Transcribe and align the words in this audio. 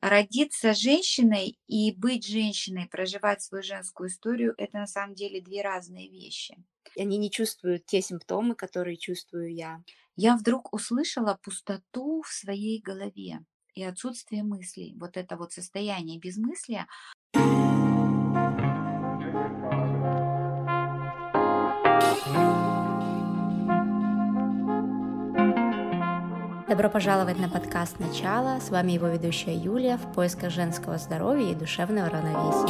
Родиться 0.00 0.74
женщиной 0.74 1.58
и 1.66 1.92
быть 1.92 2.24
женщиной, 2.24 2.86
проживать 2.86 3.42
свою 3.42 3.64
женскую 3.64 4.08
историю, 4.08 4.54
это 4.56 4.78
на 4.78 4.86
самом 4.86 5.16
деле 5.16 5.40
две 5.40 5.60
разные 5.60 6.08
вещи. 6.08 6.56
Они 6.96 7.18
не 7.18 7.32
чувствуют 7.32 7.84
те 7.84 8.00
симптомы, 8.00 8.54
которые 8.54 8.96
чувствую 8.96 9.52
я. 9.52 9.82
Я 10.14 10.36
вдруг 10.36 10.72
услышала 10.72 11.36
пустоту 11.42 12.22
в 12.22 12.28
своей 12.28 12.80
голове 12.80 13.40
и 13.74 13.82
отсутствие 13.82 14.44
мыслей. 14.44 14.94
Вот 15.00 15.16
это 15.16 15.36
вот 15.36 15.52
состояние 15.52 16.20
безмыслия. 16.20 16.86
Добро 26.68 26.90
пожаловать 26.90 27.38
на 27.38 27.48
подкаст 27.48 27.98
«Начало». 27.98 28.60
С 28.60 28.68
вами 28.68 28.92
его 28.92 29.06
ведущая 29.06 29.56
Юлия 29.56 29.96
в 29.96 30.12
поисках 30.12 30.50
женского 30.50 30.98
здоровья 30.98 31.52
и 31.52 31.54
душевного 31.54 32.10
равновесия. 32.10 32.68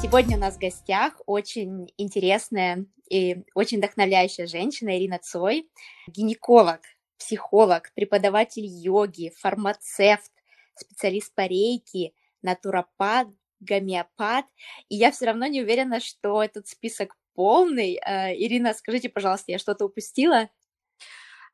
Сегодня 0.00 0.38
у 0.38 0.40
нас 0.40 0.54
в 0.54 0.58
гостях 0.58 1.20
очень 1.26 1.92
интересная 1.98 2.86
и 3.10 3.44
очень 3.54 3.76
вдохновляющая 3.76 4.46
женщина 4.46 4.96
Ирина 4.96 5.18
Цой, 5.18 5.68
гинеколог, 6.06 6.80
психолог, 7.18 7.92
преподаватель 7.94 8.64
йоги, 8.64 9.34
фармацевт, 9.36 10.32
специалист 10.74 11.34
по 11.34 11.42
рейке, 11.42 12.12
натуропат, 12.40 13.28
гомеопат, 13.60 14.46
и 14.88 14.96
я 14.96 15.10
все 15.10 15.26
равно 15.26 15.46
не 15.46 15.62
уверена, 15.62 16.00
что 16.00 16.42
этот 16.42 16.68
список 16.68 17.16
полный. 17.34 18.00
Э, 18.04 18.34
Ирина, 18.34 18.74
скажите, 18.74 19.08
пожалуйста, 19.08 19.52
я 19.52 19.58
что-то 19.58 19.84
упустила? 19.84 20.48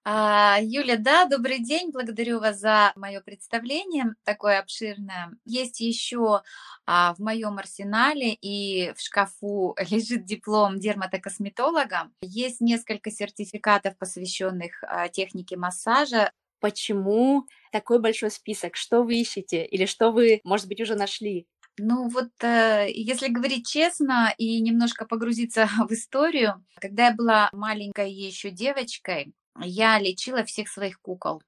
А, 0.05 0.59
Юля, 0.61 0.97
да, 0.97 1.27
добрый 1.27 1.61
день, 1.61 1.93
благодарю 1.93 2.41
вас 2.41 2.59
за 2.59 2.93
мое 2.97 3.21
представление, 3.21 4.17
такое 4.25 4.59
обширное. 4.59 5.31
Есть 5.45 5.79
еще 5.79 6.43
а, 6.87 7.15
в 7.15 7.21
моем 7.21 7.59
арсенале 7.59 8.35
и 8.35 8.93
в 8.97 9.01
шкафу 9.01 9.77
лежит 9.91 10.25
диплом 10.25 10.81
дерматокосметолога. 10.81 12.11
Есть 12.21 12.61
несколько 12.61 13.13
сертификатов, 13.13 13.97
посвященных 13.97 14.83
а, 14.83 15.09
технике 15.09 15.57
массажа. 15.57 16.33
Почему 16.59 17.47
такой 17.71 18.01
большой 18.01 18.33
список? 18.33 18.75
Что 18.75 19.05
вы 19.05 19.21
ищете 19.21 19.65
или 19.65 19.87
что 19.87 20.11
вы, 20.11 20.41
может 20.43 20.67
быть, 20.67 20.81
уже 20.81 20.97
нашли? 20.97 21.47
Ну 21.79 22.09
вот, 22.09 22.31
э, 22.43 22.87
если 22.91 23.29
говорить 23.29 23.67
честно 23.67 24.35
и 24.37 24.61
немножко 24.61 25.07
погрузиться 25.07 25.67
в 25.89 25.93
историю, 25.93 26.65
когда 26.81 27.07
я 27.07 27.15
была 27.15 27.49
маленькой 27.53 28.13
еще 28.13 28.51
девочкой, 28.51 29.35
я 29.59 29.99
лечила 29.99 30.45
всех 30.45 30.69
своих 30.69 31.01
кукол. 31.01 31.43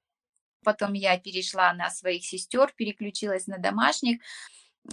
Потом 0.63 0.93
я 0.93 1.17
перешла 1.19 1.73
на 1.73 1.91
своих 1.91 2.25
сестер, 2.25 2.73
переключилась 2.75 3.45
на 3.45 3.59
домашних. 3.59 4.19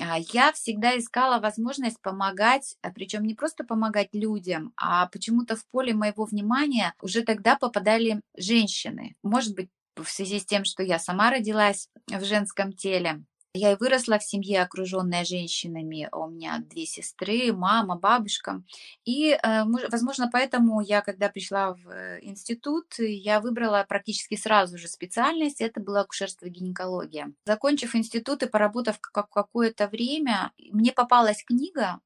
А, 0.00 0.18
я 0.18 0.52
всегда 0.52 0.98
искала 0.98 1.40
возможность 1.40 2.00
помогать, 2.02 2.76
а 2.82 2.90
причем 2.90 3.24
не 3.24 3.34
просто 3.34 3.64
помогать 3.64 4.10
людям, 4.12 4.72
а 4.76 5.06
почему-то 5.06 5.56
в 5.56 5.66
поле 5.68 5.94
моего 5.94 6.24
внимания 6.26 6.94
уже 7.00 7.22
тогда 7.22 7.56
попадали 7.56 8.20
женщины. 8.36 9.16
Может 9.22 9.54
быть, 9.54 9.70
в 9.96 10.08
связи 10.08 10.40
с 10.40 10.46
тем, 10.46 10.64
что 10.64 10.82
я 10.82 10.98
сама 10.98 11.30
родилась 11.30 11.88
в 12.06 12.24
женском 12.24 12.72
теле. 12.72 13.24
Я 13.54 13.72
и 13.72 13.76
выросла 13.76 14.18
в 14.18 14.24
семье, 14.24 14.62
окруженная 14.62 15.26
женщинами. 15.26 16.08
У 16.10 16.26
меня 16.26 16.60
две 16.60 16.86
сестры, 16.86 17.52
мама, 17.52 17.96
бабушка. 17.96 18.62
И, 19.04 19.32
э, 19.32 19.64
возможно, 19.90 20.30
поэтому 20.32 20.80
я, 20.80 21.02
когда 21.02 21.28
пришла 21.28 21.74
в 21.74 21.86
э, 21.90 22.20
институт, 22.22 22.94
я 22.98 23.40
выбрала 23.40 23.84
практически 23.86 24.36
сразу 24.36 24.78
же 24.78 24.88
специальность. 24.88 25.60
Это 25.60 25.80
была 25.80 26.00
акушерство 26.00 26.46
и 26.46 26.50
гинекология. 26.50 27.30
Закончив 27.44 27.94
институт 27.94 28.42
и 28.42 28.48
поработав 28.48 28.98
какое-то 29.00 29.86
время, 29.86 30.52
мне 30.70 30.92
попалась 30.92 31.44
книга 31.44 32.00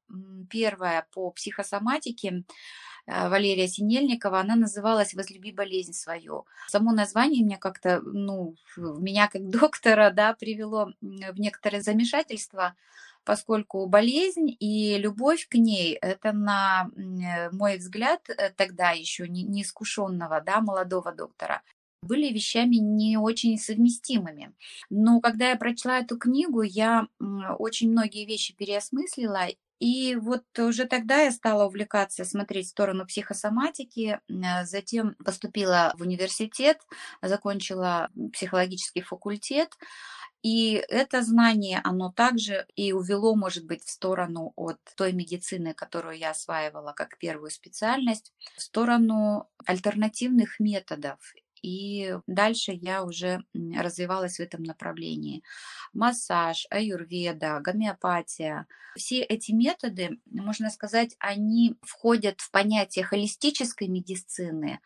первая 0.49 1.07
по 1.13 1.31
психосоматике 1.31 2.43
Валерия 3.07 3.67
Синельникова, 3.67 4.39
она 4.41 4.55
называлась 4.55 5.13
«Возлюби 5.13 5.51
болезнь 5.51 5.93
свою». 5.93 6.45
Само 6.67 6.91
название 6.91 7.43
меня 7.43 7.57
как-то, 7.57 8.01
ну, 8.01 8.55
меня 8.75 9.29
как 9.29 9.49
доктора, 9.49 10.11
да, 10.11 10.33
привело 10.33 10.91
в 11.01 11.39
некоторое 11.39 11.81
замешательство, 11.81 12.75
поскольку 13.23 13.87
болезнь 13.87 14.55
и 14.59 14.97
любовь 14.97 15.47
к 15.49 15.55
ней, 15.55 15.95
это 15.95 16.33
на 16.33 16.89
э, 16.95 17.49
мой 17.51 17.77
взгляд, 17.77 18.29
э, 18.29 18.51
тогда 18.55 18.91
еще 18.91 19.27
не, 19.27 19.43
неискушенного, 19.43 20.41
да, 20.41 20.61
молодого 20.61 21.13
доктора, 21.13 21.61
были 22.01 22.31
вещами 22.31 22.75
не 22.75 23.17
очень 23.17 23.57
совместимыми. 23.57 24.53
Но 24.89 25.19
когда 25.19 25.49
я 25.49 25.55
прочла 25.55 25.99
эту 25.99 26.17
книгу, 26.17 26.61
я 26.61 27.07
очень 27.57 27.91
многие 27.91 28.25
вещи 28.25 28.55
переосмыслила 28.55 29.47
и 29.79 30.15
вот 30.15 30.43
уже 30.59 30.85
тогда 30.85 31.21
я 31.21 31.31
стала 31.31 31.65
увлекаться, 31.67 32.25
смотреть 32.25 32.67
в 32.67 32.69
сторону 32.71 33.05
психосоматики, 33.05 34.19
а, 34.43 34.65
затем 34.65 35.15
поступила 35.23 35.93
в 35.97 36.01
университет, 36.01 36.79
закончила 37.21 38.09
психологический 38.33 39.01
факультет, 39.01 39.69
и 40.43 40.73
это 40.89 41.21
знание, 41.23 41.81
оно 41.83 42.11
также 42.11 42.67
и 42.75 42.93
увело, 42.93 43.35
может 43.35 43.65
быть, 43.65 43.83
в 43.83 43.89
сторону 43.89 44.53
от 44.55 44.77
той 44.95 45.11
медицины, 45.11 45.73
которую 45.73 46.17
я 46.17 46.31
осваивала 46.31 46.93
как 46.93 47.17
первую 47.17 47.49
специальность, 47.51 48.33
в 48.55 48.61
сторону 48.61 49.49
альтернативных 49.65 50.59
методов 50.59 51.19
и 51.61 52.15
дальше 52.27 52.71
я 52.73 53.03
уже 53.03 53.43
развивалась 53.75 54.37
в 54.37 54.41
этом 54.41 54.63
направлении. 54.63 55.43
Массаж, 55.93 56.67
аюрведа, 56.69 57.59
гомеопатия. 57.59 58.67
Все 58.95 59.21
эти 59.21 59.51
методы, 59.51 60.19
можно 60.25 60.69
сказать, 60.69 61.15
они 61.19 61.75
входят 61.81 62.41
в 62.41 62.51
понятие 62.51 63.05
холистической 63.05 63.87
медицины. 63.87 64.79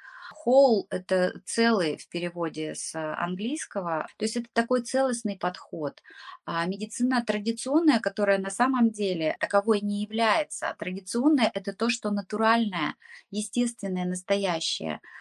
Whole– 0.45 0.83
это 0.89 1.41
целый 1.45 1.97
в 1.97 2.07
переводе 2.07 2.73
с 2.75 2.95
английского, 2.95 4.07
то 4.17 4.25
есть 4.25 4.37
это 4.37 4.47
такой 4.53 4.81
целостный 4.81 5.37
подход. 5.37 6.01
А 6.45 6.65
медицина 6.65 7.23
традиционная, 7.25 7.99
которая 7.99 8.37
на 8.37 8.49
самом 8.49 8.91
деле 8.91 9.35
таковой 9.39 9.81
не 9.81 10.01
является. 10.01 10.73
Традиционная– 10.79 11.51
это 11.53 11.73
то, 11.73 11.89
что 11.89 12.11
натуральное, 12.11 12.95
естественное, 13.29 14.05
настоящее– 14.05 15.01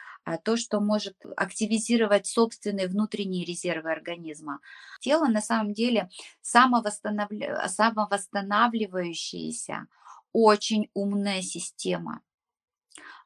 то, 0.45 0.57
что 0.57 0.81
может 0.81 1.17
активизировать 1.37 2.27
собственные 2.27 2.89
внутренние 2.89 3.45
резервы 3.45 3.91
организма. 3.91 4.61
Тело 5.01 5.27
на 5.27 5.41
самом 5.41 5.73
деле 5.73 6.11
самовосстанавливающаяся, 6.43 7.69
самовосстанавливающаяся 7.69 9.87
очень 10.33 10.91
умная 10.95 11.43
система. 11.43 12.21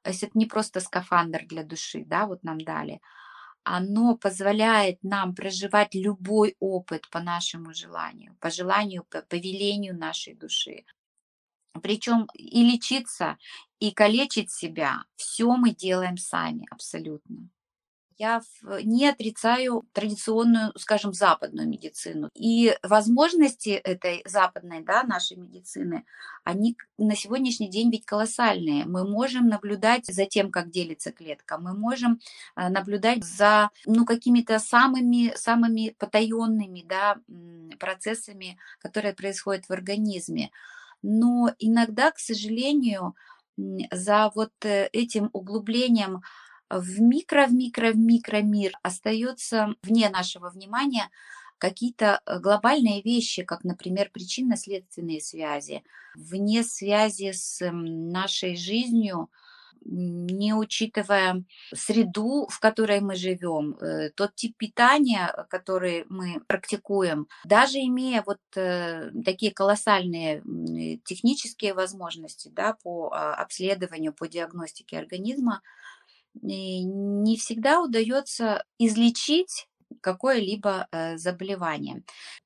То 0.02 0.10
есть 0.10 0.22
это 0.22 0.38
не 0.38 0.46
просто 0.46 0.80
скафандр 0.80 1.44
для 1.46 1.64
души, 1.64 2.04
да, 2.06 2.26
вот 2.26 2.42
нам 2.42 2.60
дали. 2.60 3.00
Оно 3.62 4.16
позволяет 4.16 5.02
нам 5.02 5.34
проживать 5.34 5.94
любой 5.94 6.56
опыт 6.60 7.08
по 7.10 7.20
нашему 7.20 7.72
желанию, 7.72 8.36
по 8.38 8.50
желанию, 8.50 9.04
по 9.04 9.22
повелению 9.22 9.96
нашей 9.96 10.34
души. 10.34 10.84
Причем 11.82 12.28
и 12.34 12.64
лечиться, 12.64 13.36
и 13.80 13.90
калечить 13.90 14.50
себя, 14.50 15.04
все 15.16 15.56
мы 15.56 15.70
делаем 15.70 16.16
сами 16.16 16.66
абсолютно. 16.70 17.48
Я 18.16 18.42
не 18.84 19.08
отрицаю 19.08 19.84
традиционную, 19.92 20.72
скажем, 20.78 21.12
западную 21.12 21.68
медицину. 21.68 22.30
И 22.34 22.76
возможности 22.82 23.70
этой 23.70 24.22
западной, 24.24 24.82
да, 24.84 25.02
нашей 25.02 25.36
медицины, 25.36 26.04
они 26.44 26.76
на 26.96 27.16
сегодняшний 27.16 27.68
день 27.68 27.90
ведь 27.90 28.06
колоссальные. 28.06 28.84
Мы 28.84 29.08
можем 29.08 29.48
наблюдать 29.48 30.06
за 30.06 30.26
тем, 30.26 30.52
как 30.52 30.70
делится 30.70 31.10
клетка. 31.10 31.58
Мы 31.58 31.74
можем 31.76 32.20
э, 32.54 32.68
наблюдать 32.68 33.24
за 33.24 33.70
ну, 33.84 34.04
какими-то 34.04 34.60
самыми, 34.60 35.32
самыми 35.34 35.96
потаенными 35.98 36.84
да, 36.88 37.16
процессами, 37.80 38.58
которые 38.78 39.14
происходят 39.14 39.66
в 39.66 39.72
организме 39.72 40.52
но 41.06 41.54
иногда, 41.58 42.10
к 42.10 42.18
сожалению, 42.18 43.14
за 43.92 44.32
вот 44.34 44.52
э, 44.62 44.88
этим 44.92 45.28
углублением 45.34 46.22
в 46.70 47.00
микро, 47.02 47.46
в 47.46 47.52
микро, 47.52 47.92
в 47.92 47.98
микро 47.98 48.40
мир 48.40 48.72
остается 48.82 49.74
вне 49.82 50.08
нашего 50.08 50.48
внимания 50.48 51.10
какие-то 51.58 52.22
э, 52.24 52.38
глобальные 52.38 53.02
вещи, 53.02 53.42
как, 53.42 53.64
например, 53.64 54.08
причинно-следственные 54.14 55.20
связи, 55.20 55.84
вне 56.14 56.62
связи 56.64 57.32
с 57.32 57.60
нашей 57.70 58.56
жизнью, 58.56 59.30
не 59.84 60.54
учитывая 60.54 61.44
среду, 61.74 62.46
в 62.50 62.58
которой 62.60 63.00
мы 63.00 63.14
живем, 63.14 63.74
э, 63.74 64.10
тот 64.10 64.34
тип 64.34 64.56
питания, 64.56 65.46
который 65.50 66.04
мы 66.08 66.40
практикуем, 66.46 67.28
даже 67.44 67.78
имея 67.78 68.22
вот 68.26 68.40
э, 68.56 69.10
такие 69.24 69.52
колоссальные 69.52 70.42
технические 71.04 71.74
возможности 71.74 72.48
да, 72.48 72.76
по 72.82 73.10
а, 73.12 73.34
обследованию, 73.34 74.12
по 74.12 74.28
диагностике 74.28 74.98
организма, 74.98 75.62
не 76.42 77.36
всегда 77.36 77.80
удается 77.80 78.64
излечить 78.78 79.68
какое-либо 80.00 80.88
э, 80.90 81.16
заболевание. 81.16 82.02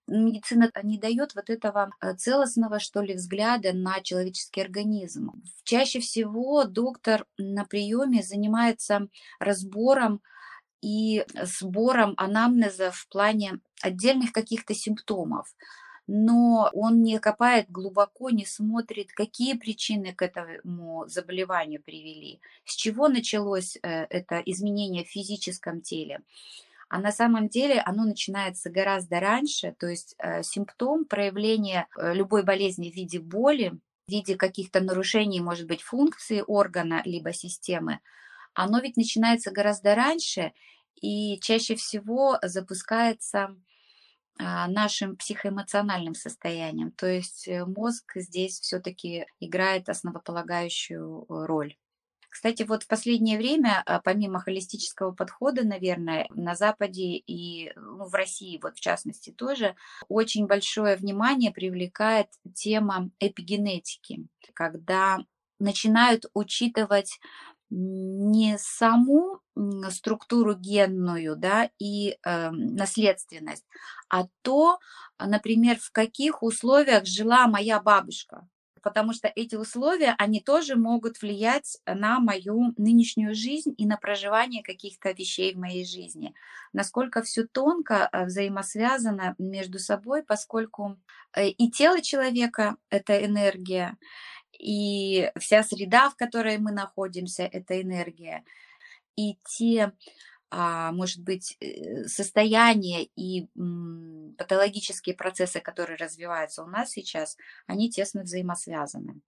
Медицина 0.07 0.71
не 0.83 0.99
дает 0.99 1.35
вот 1.35 1.51
этого 1.51 1.91
э, 2.01 2.15
целостного, 2.15 2.79
что 2.79 3.01
ли, 3.01 3.15
взгляда 3.15 3.73
на 3.73 4.01
человеческий 4.01 4.61
организм. 4.61 5.43
Чаще 5.65 6.01
всего 6.01 6.65
доктор 6.65 7.27
на 7.37 7.65
приеме 7.65 8.23
занимается 8.23 9.09
разбором 9.39 10.21
и 10.81 11.25
сбором 11.43 12.15
анамнеза 12.17 12.91
в 12.93 13.09
плане 13.09 13.61
отдельных 13.83 14.33
каких-то 14.33 14.75
симптомов 14.75 15.55
но 16.09 16.71
он 16.73 17.03
не 17.03 17.21
копает 17.21 17.71
глубоко, 17.71 18.31
не 18.31 18.47
смотрит, 18.47 19.13
какие 19.13 19.53
причины 19.53 20.15
к 20.15 20.23
этому 20.23 21.07
заболеванию 21.07 21.83
привели, 21.83 22.41
с 22.65 22.75
чего 22.75 23.09
началось 23.09 23.77
э, 23.77 24.07
это 24.09 24.43
изменение 24.47 25.05
в 25.05 25.09
физическом 25.09 25.83
теле. 25.83 26.23
А 26.89 26.99
на 26.99 27.13
самом 27.13 27.49
деле 27.49 27.81
оно 27.81 28.05
начинается 28.05 28.71
гораздо 28.71 29.21
раньше, 29.21 29.75
то 29.79 29.87
есть 29.87 30.15
э, 30.19 30.43
симптом 30.43 31.05
проявления 31.05 31.87
э, 31.97 32.15
любой 32.15 32.43
болезни 32.43 32.91
в 32.91 32.95
виде 32.95 33.21
боли, 33.21 33.79
в 34.07 34.11
виде 34.11 34.37
каких-то 34.37 34.81
нарушений, 34.81 35.41
может 35.41 35.67
быть, 35.67 35.83
функции 35.83 36.43
органа 36.47 37.03
либо 37.05 37.33
системы, 37.35 38.01
оно 38.55 38.81
ведь 38.81 38.97
начинается 38.97 39.51
гораздо 39.51 39.95
раньше 39.95 40.53
и 41.01 41.39
чаще 41.41 41.77
всего 41.77 42.39
запускается 42.43 43.55
а, 44.41 44.67
нашим 44.69 45.17
психоэмоциональным 45.17 46.15
состоянием. 46.15 46.93
То 46.93 47.07
есть 47.07 47.49
э, 47.49 47.65
мозг 47.67 48.13
здесь 48.15 48.61
все-таки 48.61 49.27
играет 49.41 49.89
основополагающую 49.89 51.27
роль. 51.29 51.77
Кстати, 52.29 52.63
вот 52.63 52.83
в 52.83 52.87
последнее 52.89 53.39
время, 53.39 53.83
а, 53.87 54.01
помимо 54.01 54.41
холистического 54.41 55.13
подхода, 55.13 55.65
наверное, 55.65 56.27
на 56.31 56.55
Западе 56.55 57.17
и 57.17 57.73
ну, 57.75 58.05
в 58.05 58.15
России, 58.15 58.61
вот 58.63 58.77
в 58.77 58.81
частности 58.81 59.31
тоже, 59.31 59.75
очень 60.09 60.47
большое 60.47 60.97
внимание 60.97 61.51
привлекает 61.51 62.29
тема 62.55 63.11
эпигенетики, 63.19 64.27
когда 64.55 65.19
начинают 65.59 66.27
учитывать 66.35 67.19
не 67.71 68.57
саму 68.59 69.41
структуру 69.91 70.55
генную 70.55 71.37
да, 71.37 71.71
и 71.79 72.17
э, 72.25 72.51
наследственность, 72.51 73.67
а 74.09 74.27
то, 74.43 74.79
например, 75.19 75.79
в 75.79 75.91
каких 75.91 76.43
условиях 76.43 77.05
жила 77.05 77.47
моя 77.47 77.81
бабушка. 77.81 78.49
Потому 78.83 79.13
что 79.13 79.31
эти 79.35 79.55
условия, 79.55 80.15
они 80.19 80.41
тоже 80.41 80.77
могут 80.77 81.21
влиять 81.21 81.79
на 81.87 82.21
мою 82.21 82.75
нынешнюю 82.77 83.35
жизнь 83.35 83.75
и 83.77 83.87
на 83.87 83.97
проживание 83.97 84.63
каких-то 84.63 85.13
вещей 85.13 85.55
в 85.55 85.59
моей 85.59 85.85
жизни. 85.85 86.35
Насколько 86.73 87.23
все 87.23 87.47
тонко 87.47 88.09
э, 88.13 88.25
взаимосвязано 88.27 89.35
между 89.39 89.79
собой, 89.79 90.23
поскольку 90.23 90.99
э, 91.35 91.49
и 91.49 91.71
тело 91.71 92.01
человека– 92.01 92.77
это 92.91 93.25
энергия, 93.25 93.97
и 94.59 95.31
вся 95.39 95.63
среда, 95.63 96.11
в 96.11 96.17
которой 96.17 96.59
мы 96.59 96.73
находимся, 96.73 97.45
это 97.45 97.81
энергия. 97.81 98.45
И 99.17 99.39
те, 99.45 99.93
а, 100.51 100.93
может 100.93 101.23
быть, 101.23 101.57
э, 101.61 102.07
состояния 102.07 103.05
и 103.17 103.49
патологические 104.39 105.15
процессы, 105.15 105.61
которые 105.61 105.97
развиваются 105.97 106.63
у 106.63 106.67
нас 106.67 106.91
сейчас, 106.91 107.37
они 107.67 107.91
тесно 107.91 108.23
взаимосвязаны. 108.23 109.21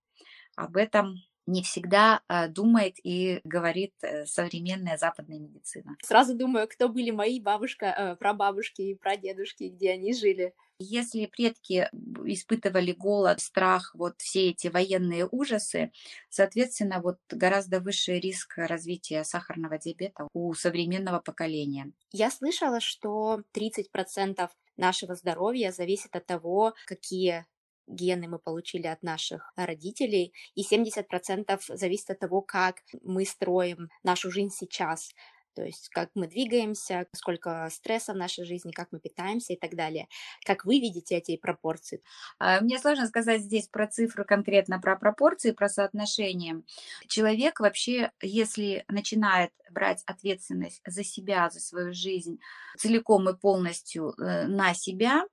Об 0.55 0.77
этом 0.77 1.17
не 1.47 1.63
всегда 1.63 2.21
а, 2.27 2.47
думает 2.47 2.95
и 3.03 3.41
говорит 3.43 3.93
э, 4.03 4.25
современная 4.25 4.97
западная 4.97 5.39
медицина. 5.39 5.97
Сразу 6.03 6.35
думаю, 6.35 6.67
кто 6.67 6.87
были 6.87 7.11
мои 7.11 7.39
бабушка, 7.39 7.85
э, 7.85 8.15
прабабушки 8.15 8.81
и 8.81 8.95
прадедушки, 8.95 9.63
где 9.65 9.91
они 9.91 10.13
жили. 10.13 10.53
Если 10.79 11.27
предки 11.27 11.89
испытывали 12.25 12.91
голод, 12.91 13.39
страх, 13.39 13.91
вот 13.93 14.15
все 14.17 14.49
эти 14.49 14.67
военные 14.67 15.27
ужасы, 15.29 15.91
соответственно, 16.29 17.01
вот 17.01 17.17
гораздо 17.29 17.79
выше 17.79 18.13
риск 18.13 18.57
развития 18.57 19.23
сахарного 19.23 19.77
диабета 19.77 20.27
у 20.33 20.53
современного 20.53 21.19
поколения. 21.19 21.91
Я 22.11 22.31
слышала, 22.31 22.79
что 22.79 23.43
30% 23.53 24.49
нашего 24.77 25.15
здоровья 25.15 25.71
зависит 25.71 26.15
от 26.15 26.25
того, 26.25 26.73
какие 26.85 27.45
гены 27.87 28.27
мы 28.27 28.39
получили 28.39 28.87
от 28.87 29.03
наших 29.03 29.51
родителей, 29.55 30.33
и 30.55 30.63
70% 30.63 31.59
зависит 31.67 32.09
от 32.09 32.19
того, 32.19 32.41
как 32.41 32.81
мы 33.03 33.25
строим 33.25 33.89
нашу 34.03 34.31
жизнь 34.31 34.51
сейчас. 34.51 35.11
То 35.53 35.63
есть 35.63 35.89
как 35.89 36.09
мы 36.15 36.27
двигаемся, 36.27 37.07
сколько 37.13 37.67
стресса 37.71 38.13
в 38.13 38.17
нашей 38.17 38.45
жизни, 38.45 38.71
как 38.71 38.89
мы 38.91 38.99
питаемся 38.99 39.53
и 39.53 39.57
так 39.57 39.75
далее. 39.75 40.07
Как 40.45 40.65
вы 40.65 40.79
видите 40.79 41.15
эти 41.15 41.37
пропорции? 41.37 42.01
А, 42.39 42.61
мне 42.61 42.79
сложно 42.79 43.07
сказать 43.07 43.41
здесь 43.41 43.67
про 43.67 43.87
цифру 43.87 44.25
конкретно, 44.25 44.79
про 44.79 44.95
пропорции, 44.95 45.51
про 45.51 45.69
соотношение. 45.69 46.61
Человек 47.07 47.59
вообще, 47.59 48.11
если 48.21 48.85
начинает 48.87 49.51
брать 49.69 50.03
ответственность 50.05 50.81
за 50.85 51.03
себя, 51.03 51.49
за 51.49 51.59
свою 51.59 51.93
жизнь 51.93 52.39
целиком 52.77 53.29
и 53.29 53.37
полностью 53.37 54.13
э, 54.17 54.47
на 54.47 54.73
себя, 54.73 55.25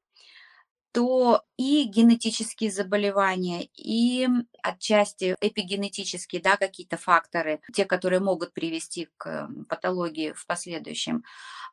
то 0.99 1.45
и 1.57 1.85
генетические 1.85 2.73
заболевания, 2.73 3.69
и 3.77 4.27
отчасти 4.65 5.37
эпигенетические, 5.41 6.43
да, 6.43 6.57
какие-то 6.57 6.97
факторы, 6.97 7.61
те, 7.73 7.85
которые 7.85 8.19
могут 8.19 8.53
привести 8.53 9.09
к 9.17 9.49
патологии 9.69 10.33
в 10.33 10.45
последующем, 10.45 11.23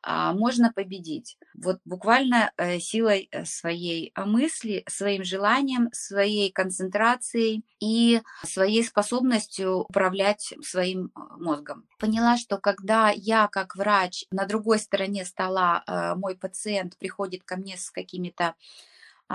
а, 0.04 0.32
можно 0.32 0.72
победить. 0.72 1.38
Вот 1.56 1.80
буквально 1.84 2.52
э, 2.56 2.78
силой 2.78 3.28
э, 3.32 3.44
своей 3.44 4.12
мысли, 4.16 4.84
своим 4.88 5.24
желанием, 5.24 5.88
своей 5.92 6.52
концентрацией 6.52 7.64
и 7.80 8.22
своей 8.44 8.84
способностью 8.84 9.78
управлять 9.78 10.54
своим 10.62 11.06
э, 11.06 11.20
мозгом. 11.40 11.88
Поняла, 11.98 12.36
что 12.36 12.58
когда 12.58 13.10
я 13.10 13.48
как 13.48 13.74
врач 13.74 14.24
на 14.30 14.46
другой 14.46 14.78
стороне 14.78 15.24
стола, 15.24 15.82
мой 16.16 16.36
пациент 16.36 16.96
приходит 16.98 17.42
ко 17.42 17.56
мне 17.56 17.76
с 17.76 17.90
какими-то 17.90 18.44
а, 18.44 18.54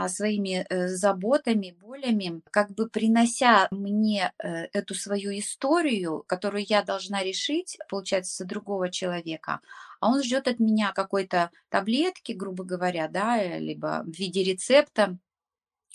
своими 0.07 0.65
э, 0.69 0.87
заботами, 0.87 1.75
болями, 1.79 2.41
как 2.51 2.71
бы 2.71 2.89
принося 2.89 3.67
мне 3.71 4.31
э, 4.37 4.67
эту 4.73 4.95
свою 4.95 5.37
историю, 5.37 6.23
которую 6.27 6.65
я 6.67 6.81
должна 6.81 7.23
решить, 7.23 7.77
получается, 7.89 8.45
другого 8.45 8.89
человека, 8.89 9.59
а 9.99 10.09
он 10.09 10.23
ждет 10.23 10.47
от 10.47 10.59
меня 10.59 10.93
какой-то 10.93 11.51
таблетки, 11.69 12.31
грубо 12.31 12.63
говоря, 12.63 13.09
да, 13.09 13.37
э, 13.37 13.59
либо 13.59 14.03
в 14.05 14.17
виде 14.17 14.43
рецепта, 14.43 15.17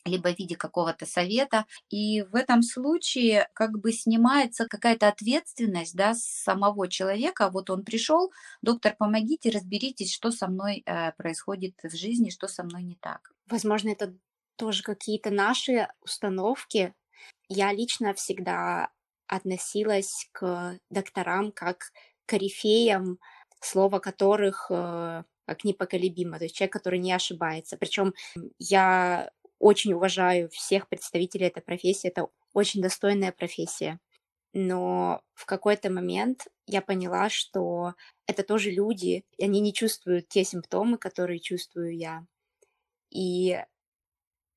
либо 0.05 0.33
в 0.33 0.38
виде 0.38 0.57
какого-то 0.57 1.07
совета. 1.07 1.67
И 1.91 2.23
в 2.23 2.37
этом 2.37 2.62
случае 2.62 3.49
как 3.55 3.79
бы 3.79 3.93
снимается 3.93 4.67
какая-то 4.67 5.09
ответственность 5.09 5.97
да, 5.97 6.15
с 6.15 6.23
самого 6.23 6.88
человека. 6.88 7.50
Вот 7.50 7.71
он 7.71 7.83
пришел, 7.83 8.31
доктор, 8.62 8.95
помогите, 8.97 9.50
разберитесь, 9.50 10.12
что 10.15 10.31
со 10.31 10.47
мной 10.47 10.85
происходит 11.17 11.75
в 11.83 11.97
жизни, 11.97 12.31
что 12.31 12.47
со 12.47 12.62
мной 12.62 12.85
не 12.85 12.95
так. 12.97 13.36
Возможно, 13.49 13.91
это 13.91 14.15
тоже 14.57 14.83
какие-то 14.83 15.31
наши 15.31 15.88
установки. 16.00 16.95
Я 17.49 17.73
лично 17.73 18.15
всегда 18.15 18.91
относилась 19.29 20.29
к 20.33 20.79
докторам 20.91 21.53
как 21.53 21.79
к 21.79 21.93
корифеям, 22.26 23.19
слово 23.61 23.99
которых 23.99 24.67
э, 24.71 25.25
как 25.47 25.65
непоколебимо, 25.65 26.38
то 26.38 26.45
есть 26.45 26.57
человек, 26.57 26.73
который 26.73 26.99
не 26.99 27.12
ошибается. 27.12 27.76
Причем 27.76 28.15
я 28.59 29.31
очень 29.59 29.93
уважаю 29.95 30.49
всех 30.50 30.88
представителей 30.88 31.47
этой 31.47 31.62
профессии, 31.62 32.09
это 32.09 32.29
очень 32.53 32.83
достойная 32.83 33.33
профессия. 33.33 34.00
Но 34.53 35.21
в 35.35 35.47
какой-то 35.47 35.91
момент 35.91 36.47
я 36.67 36.81
поняла, 36.83 37.29
что 37.29 37.95
это 38.26 38.43
тоже 38.43 38.71
люди, 38.71 39.25
и 39.37 39.45
они 39.45 39.61
не 39.61 39.73
чувствуют 39.75 40.29
те 40.29 40.45
симптомы, 40.45 40.99
которые 40.99 41.41
чувствую 41.41 41.97
я. 41.97 42.26
И 43.11 43.63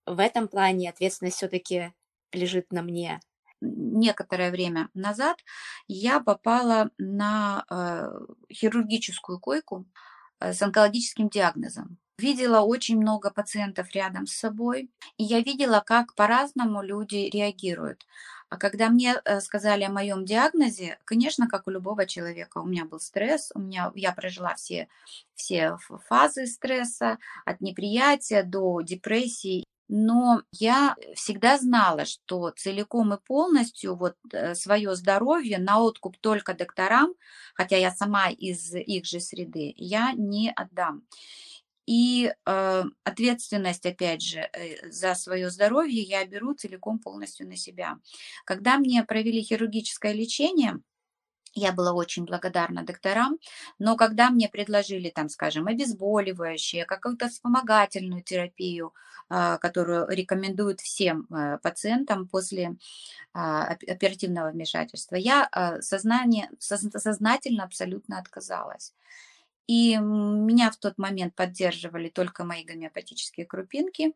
в 0.05 0.19
этом 0.19 0.47
плане 0.47 0.89
ответственность 0.89 1.37
все-таки 1.37 1.93
лежит 2.31 2.71
на 2.71 2.81
мне. 2.81 3.19
Некоторое 3.61 4.51
время 4.51 4.89
назад 4.93 5.37
я 5.87 6.19
попала 6.19 6.91
на 6.97 7.65
э, 7.69 8.09
хирургическую 8.53 9.39
койку 9.39 9.85
э, 10.39 10.53
с 10.53 10.61
онкологическим 10.61 11.29
диагнозом 11.29 11.99
видела 12.19 12.61
очень 12.61 12.97
много 12.97 13.31
пациентов 13.31 13.93
рядом 13.95 14.27
с 14.27 14.33
собой, 14.33 14.91
и 15.17 15.23
я 15.23 15.39
видела, 15.39 15.81
как 15.85 16.13
по-разному 16.15 16.81
люди 16.81 17.29
реагируют. 17.33 18.05
А 18.49 18.57
когда 18.57 18.89
мне 18.89 19.15
э, 19.25 19.41
сказали 19.41 19.83
о 19.83 19.91
моем 19.91 20.25
диагнозе, 20.25 20.97
конечно, 21.05 21.47
как 21.47 21.67
у 21.67 21.71
любого 21.71 22.05
человека, 22.07 22.59
у 22.59 22.65
меня 22.65 22.85
был 22.85 22.99
стресс, 22.99 23.51
у 23.55 23.59
меня, 23.59 23.91
я 23.95 24.11
прожила 24.11 24.55
все, 24.55 24.87
все 25.35 25.77
фазы 26.07 26.47
стресса, 26.47 27.19
от 27.45 27.61
неприятия 27.61 28.43
до 28.43 28.81
депрессии. 28.81 29.65
но 29.91 30.43
я 30.51 30.95
всегда 31.15 31.57
знала, 31.57 32.05
что 32.05 32.51
целиком 32.51 33.13
и 33.13 33.17
полностью 33.25 33.95
вот 33.95 34.15
э, 34.33 34.53
свое 34.55 34.95
здоровье 34.95 35.57
на 35.57 35.79
откуп 35.81 36.17
только 36.19 36.53
докторам, 36.53 37.15
хотя 37.55 37.77
я 37.77 37.91
сама 37.91 38.29
из 38.29 38.73
их 38.75 39.05
же 39.05 39.19
среды, 39.19 39.73
я 39.77 40.13
не 40.13 40.51
отдам. 40.55 41.03
И 41.89 42.31
э, 42.45 42.83
ответственность, 43.03 43.83
опять 43.83 44.21
же, 44.21 44.41
э, 44.41 44.91
за 44.91 45.15
свое 45.15 45.49
здоровье 45.49 46.03
я 46.03 46.23
беру 46.23 46.53
целиком 46.53 46.99
полностью 46.99 47.47
на 47.47 47.57
себя. 47.57 47.97
Когда 48.45 48.77
мне 48.77 49.03
провели 49.03 49.41
хирургическое 49.41 50.13
лечение, 50.13 50.81
я 51.55 51.71
была 51.71 51.93
очень 51.93 52.25
благодарна 52.25 52.83
докторам, 52.83 53.39
но 53.79 53.95
когда 53.95 54.29
мне 54.29 54.49
предложили, 54.49 55.09
там, 55.09 55.29
скажем, 55.29 55.65
обезболивающее, 55.65 56.85
какую-то 56.85 57.27
вспомогательную 57.27 58.21
терапию, 58.21 58.93
а, 59.27 59.57
которую 59.57 60.07
рекомендуют 60.09 60.81
всем 60.81 61.25
э, 61.31 61.57
пациентам 61.57 62.27
после 62.27 62.75
а, 63.33 63.63
оперативного 63.65 64.51
вмешательства, 64.51 65.15
я 65.15 65.49
а, 65.51 65.81
сознание, 65.81 66.51
сознательно 66.59 67.63
абсолютно 67.63 68.19
отказалась. 68.19 68.93
И 69.69 69.97
меня 69.97 70.71
в 70.71 70.77
тот 70.77 70.97
момент 70.97 71.35
поддерживали 71.35 72.09
только 72.09 72.43
мои 72.43 72.63
гомеопатические 72.63 73.45
крупинки. 73.45 74.13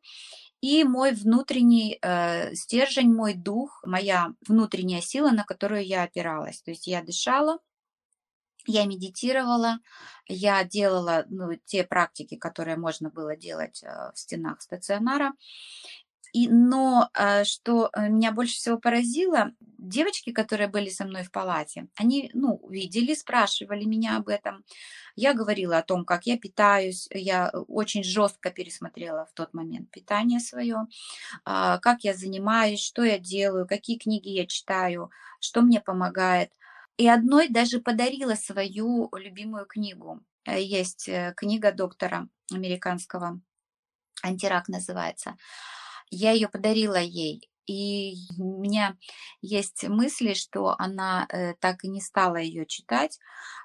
И 0.61 0.83
мой 0.83 1.11
внутренний 1.11 1.99
э, 2.01 2.55
стержень, 2.55 3.13
мой 3.13 3.35
дух, 3.35 3.79
моя 3.85 4.33
внутренняя 4.47 4.99
сила, 5.01 5.29
на 5.29 5.43
которую 5.43 5.85
я 5.85 6.01
опиралась. 6.01 6.63
То 6.63 6.71
есть 6.71 6.87
я 6.87 7.03
дышала, 7.03 7.59
я 8.65 8.85
медитировала, 8.85 9.77
я 10.25 10.63
делала 10.63 11.25
ну, 11.29 11.51
те 11.65 11.83
практики, 11.83 12.35
которые 12.35 12.75
можно 12.75 13.11
было 13.11 13.35
делать 13.35 13.83
э, 13.83 14.11
в 14.11 14.17
стенах 14.17 14.59
стационара. 14.59 15.33
И, 16.33 16.47
но 16.47 17.11
э, 17.13 17.43
что 17.43 17.91
э, 17.93 18.09
меня 18.09 18.31
больше 18.31 18.55
всего 18.55 18.79
поразило, 18.79 19.51
девочки, 19.77 20.31
которые 20.31 20.67
были 20.67 20.89
со 20.89 21.05
мной 21.05 21.21
в 21.21 21.31
палате, 21.31 21.87
они, 21.95 22.31
ну, 22.33 22.59
видели, 22.69 23.13
спрашивали 23.13 23.85
меня 23.85 24.17
об 24.17 24.29
этом. 24.29 24.65
Я 25.15 25.35
говорила 25.35 25.77
о 25.77 25.83
том, 25.83 26.05
как 26.05 26.25
я 26.25 26.39
питаюсь, 26.39 27.07
я 27.11 27.51
очень 27.67 28.03
жестко 28.03 28.49
пересмотрела 28.49 29.27
в 29.27 29.33
тот 29.33 29.53
момент 29.53 29.91
питание 29.91 30.39
свое, 30.39 30.87
а, 31.45 31.77
как 31.77 32.03
я 32.03 32.15
занимаюсь, 32.15 32.81
что 32.81 33.03
я 33.03 33.19
делаю, 33.19 33.67
какие 33.67 33.99
книги 33.99 34.29
я 34.29 34.47
читаю, 34.47 35.11
что 35.39 35.61
мне 35.61 35.81
помогает. 35.81 36.51
И 36.97 37.07
одной 37.07 37.47
даже 37.47 37.79
подарила 37.79 38.33
свою 38.33 39.11
любимую 39.15 39.67
книгу. 39.67 40.21
Э, 40.45 40.59
есть 40.59 41.07
книга 41.35 41.71
доктора 41.71 42.27
американского, 42.51 43.39
антирак 44.23 44.67
называется. 44.67 45.35
Я 46.15 46.31
ее 46.31 46.47
подарила 46.47 46.99
ей, 47.01 47.49
и 47.65 48.15
у 48.37 48.61
меня 48.61 48.97
есть 49.41 49.87
мысли, 49.87 50.33
что 50.33 50.75
она 50.77 51.25
э, 51.29 51.55
так 51.59 51.83
и 51.83 51.87
не 51.87 52.01
стала 52.01 52.35
ее 52.35 52.65
читать, 52.65 53.19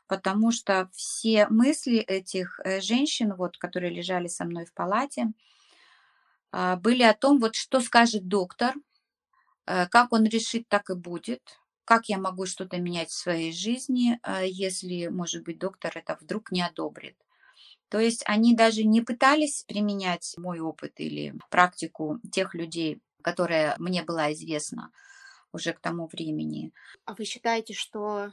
потому 0.07 0.51
что 0.51 0.89
все 0.95 1.47
мысли 1.49 1.99
этих 1.99 2.59
э, 2.65 2.81
женщин, 2.81 3.35
вот, 3.35 3.59
которые 3.59 3.93
лежали 3.93 4.29
со 4.29 4.47
мной 4.47 4.65
в 4.65 4.73
палате, 4.73 5.33
э, 6.53 6.77
были 6.77 7.03
о 7.03 7.13
том, 7.13 7.39
вот 7.39 7.55
что 7.55 7.81
скажет 7.81 8.29
доктор, 8.29 8.75
э, 9.67 9.87
как 9.89 10.13
он 10.13 10.25
решит, 10.25 10.69
так 10.69 10.89
и 10.89 10.95
будет, 10.95 11.43
как 11.85 12.09
я 12.09 12.19
могу 12.19 12.47
что-то 12.47 12.79
менять 12.79 13.11
в 13.11 13.19
своей 13.19 13.53
жизни, 13.53 14.21
если, 14.45 15.09
может 15.09 15.43
быть, 15.45 15.59
доктор 15.59 15.93
это 15.97 16.19
вдруг 16.21 16.53
не 16.53 16.63
одобрит. 16.63 17.17
То 17.89 17.99
есть 17.99 18.23
они 18.27 18.55
даже 18.55 18.85
не 18.85 19.01
пытались 19.01 19.65
применять 19.67 20.35
мой 20.37 20.61
опыт 20.61 20.93
или 20.97 21.35
практику 21.51 22.21
тех 22.31 22.55
людей, 22.55 23.01
которая 23.23 23.75
мне 23.79 24.03
была 24.03 24.33
известна 24.33 24.91
уже 25.53 25.73
к 25.73 25.81
тому 25.81 26.07
времени. 26.07 26.73
А 27.07 27.15
вы 27.15 27.25
считаете, 27.25 27.73
что 27.73 28.33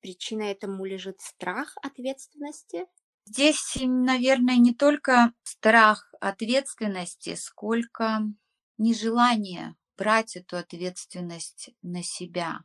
причина 0.00 0.42
этому 0.42 0.84
лежит 0.84 1.20
страх 1.20 1.76
ответственности? 1.82 2.86
Здесь, 3.26 3.76
наверное, 3.82 4.56
не 4.56 4.72
только 4.72 5.32
страх 5.42 6.14
ответственности, 6.20 7.34
сколько 7.34 8.22
нежелание 8.78 9.74
брать 9.98 10.36
эту 10.36 10.56
ответственность 10.56 11.70
на 11.82 12.02
себя. 12.02 12.60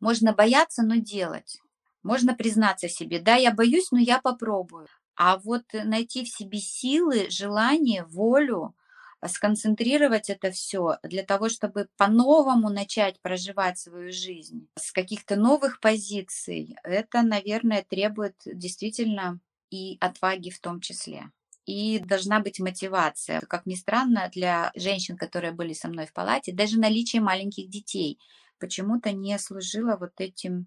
Можно 0.00 0.32
бояться, 0.32 0.82
но 0.82 0.96
делать. 0.96 1.60
Можно 2.02 2.34
признаться 2.34 2.88
себе, 2.88 3.20
да, 3.20 3.36
я 3.36 3.52
боюсь, 3.52 3.90
но 3.90 3.98
я 3.98 4.20
попробую. 4.20 4.88
А 5.16 5.38
вот 5.38 5.64
найти 5.72 6.24
в 6.24 6.28
себе 6.28 6.58
силы, 6.58 7.28
желание, 7.30 8.04
волю, 8.04 8.74
а, 9.20 9.28
сконцентрировать 9.28 10.28
это 10.30 10.50
все 10.50 10.98
для 11.02 11.22
того, 11.22 11.48
чтобы 11.48 11.88
по-новому 11.96 12.68
начать 12.68 13.20
проживать 13.20 13.78
свою 13.78 14.12
жизнь 14.12 14.68
с 14.76 14.92
каких-то 14.92 15.36
новых 15.36 15.80
позиций, 15.80 16.76
это, 16.82 17.22
наверное, 17.22 17.82
требует 17.88 18.36
действительно 18.44 19.40
и 19.70 19.96
отваги 20.00 20.50
в 20.50 20.60
том 20.60 20.80
числе. 20.80 21.30
И 21.66 21.98
должна 21.98 22.40
быть 22.40 22.60
мотивация. 22.60 23.40
Как 23.40 23.64
ни 23.66 23.74
странно, 23.74 24.30
для 24.34 24.70
женщин, 24.74 25.16
которые 25.16 25.52
были 25.52 25.72
со 25.72 25.88
мной 25.88 26.06
в 26.06 26.12
палате, 26.12 26.52
даже 26.52 26.78
наличие 26.78 27.22
маленьких 27.22 27.70
детей 27.70 28.18
почему-то 28.58 29.12
не 29.12 29.38
служило 29.38 29.96
вот 29.98 30.12
этим 30.20 30.66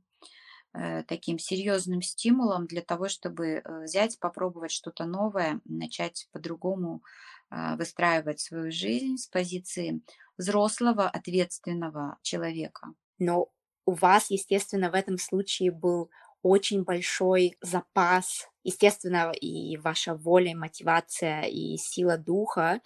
таким 1.08 1.40
серьезным 1.40 2.02
стимулом 2.02 2.68
для 2.68 2.82
того, 2.82 3.10
чтобы 3.10 3.48
э, 3.48 3.84
взять, 3.84 4.20
попробовать 4.20 4.72
что-то 4.72 5.06
новое, 5.06 5.62
начать 5.66 6.28
по-другому 6.32 7.02
а, 7.50 7.78
выстраивать 7.78 8.42
свою 8.42 8.72
жизнь 8.72 9.18
с 9.18 9.28
позиции 9.28 10.02
взрослого, 10.38 11.10
ответственного 11.10 12.18
человека. 12.22 12.90
Но 13.20 13.50
у 13.86 13.94
вас, 13.94 14.30
естественно, 14.30 14.92
в 14.92 14.96
этом 14.96 15.18
случае 15.18 15.72
был 15.72 16.10
очень 16.42 16.84
большой 16.84 17.58
запас, 17.62 18.50
естественно, 18.64 19.32
и 19.32 19.78
ваша 19.78 20.14
воля, 20.14 20.56
мотивация, 20.56 21.44
и 21.44 21.78
сила 21.78 22.18
духа, 22.18 22.82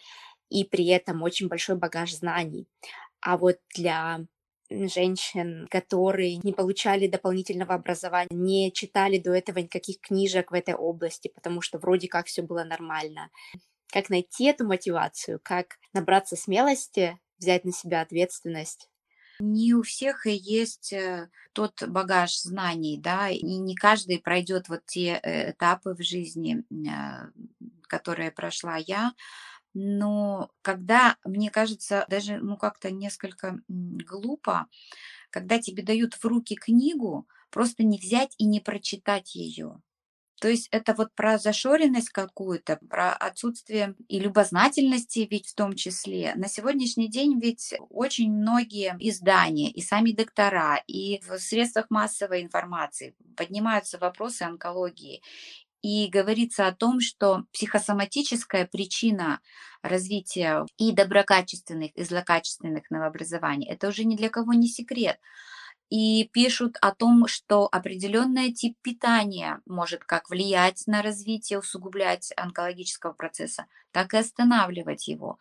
и 0.49 0.63
при 0.63 0.87
этом 0.87 1.23
очень 1.23 1.47
большой 1.47 1.75
багаж 1.75 2.13
знаний. 2.13 2.67
А 3.19 3.37
вот 3.37 3.57
для 3.75 4.21
женщин, 4.87 5.67
которые 5.69 6.37
не 6.37 6.53
получали 6.53 7.07
дополнительного 7.07 7.75
образования, 7.75 8.27
не 8.31 8.71
читали 8.71 9.17
до 9.17 9.31
этого 9.33 9.59
никаких 9.59 9.99
книжек 9.99 10.51
в 10.51 10.53
этой 10.53 10.73
области, 10.73 11.31
потому 11.33 11.61
что 11.61 11.77
вроде 11.79 12.07
как 12.07 12.27
все 12.27 12.41
было 12.41 12.63
нормально. 12.63 13.29
Как 13.91 14.09
найти 14.09 14.45
эту 14.45 14.65
мотивацию, 14.65 15.39
как 15.43 15.77
набраться 15.93 16.35
смелости, 16.35 17.19
взять 17.37 17.65
на 17.65 17.71
себя 17.71 18.01
ответственность? 18.01 18.89
Не 19.39 19.73
у 19.73 19.81
всех 19.81 20.27
и 20.27 20.33
есть 20.33 20.93
э, 20.93 21.29
тот 21.53 21.83
багаж 21.87 22.39
знаний, 22.39 22.99
да, 23.01 23.29
и 23.29 23.43
не 23.43 23.75
каждый 23.75 24.19
пройдет 24.19 24.69
вот 24.69 24.85
те 24.85 25.19
э, 25.21 25.51
этапы 25.51 25.95
в 25.95 26.03
жизни, 26.03 26.63
э, 26.71 27.31
которые 27.87 28.29
прошла 28.29 28.77
я, 28.77 29.13
но 29.73 30.51
когда, 30.61 31.17
мне 31.23 31.49
кажется, 31.51 32.05
даже 32.09 32.37
ну 32.37 32.57
как-то 32.57 32.91
несколько 32.91 33.59
глупо, 33.67 34.67
когда 35.29 35.59
тебе 35.59 35.83
дают 35.83 36.15
в 36.15 36.25
руки 36.25 36.55
книгу, 36.55 37.27
просто 37.51 37.83
не 37.83 37.97
взять 37.97 38.35
и 38.37 38.45
не 38.45 38.59
прочитать 38.59 39.35
ее. 39.35 39.81
То 40.41 40.47
есть 40.49 40.69
это 40.71 40.95
вот 40.95 41.13
про 41.13 41.37
зашоренность 41.37 42.09
какую-то, 42.09 42.79
про 42.89 43.13
отсутствие 43.13 43.95
и 44.07 44.19
любознательности 44.19 45.27
ведь 45.29 45.49
в 45.49 45.55
том 45.55 45.75
числе. 45.75 46.33
На 46.35 46.47
сегодняшний 46.47 47.09
день 47.09 47.39
ведь 47.39 47.75
очень 47.91 48.31
многие 48.33 48.95
издания, 48.99 49.69
и 49.69 49.81
сами 49.81 50.13
доктора, 50.13 50.83
и 50.87 51.21
в 51.27 51.37
средствах 51.37 51.91
массовой 51.91 52.41
информации 52.41 53.15
поднимаются 53.37 53.99
вопросы 53.99 54.41
онкологии 54.41 55.21
и 55.81 56.07
говорится 56.07 56.67
о 56.67 56.73
том, 56.73 56.99
что 56.99 57.43
психосоматическая 57.53 58.65
причина 58.65 59.39
развития 59.81 60.65
и 60.77 60.91
доброкачественных, 60.91 61.91
и 61.95 62.03
злокачественных 62.03 62.89
новообразований, 62.91 63.67
это 63.67 63.87
уже 63.87 64.03
ни 64.03 64.15
для 64.15 64.29
кого 64.29 64.53
не 64.53 64.67
секрет. 64.67 65.19
И 65.89 66.29
пишут 66.31 66.77
о 66.81 66.95
том, 66.95 67.27
что 67.27 67.67
определенный 67.69 68.53
тип 68.53 68.77
питания 68.81 69.59
может 69.65 70.05
как 70.05 70.29
влиять 70.29 70.83
на 70.87 71.01
развитие, 71.01 71.59
усугублять 71.59 72.31
онкологического 72.37 73.11
процесса, 73.11 73.65
так 73.91 74.13
и 74.13 74.17
останавливать 74.17 75.07
его 75.09 75.37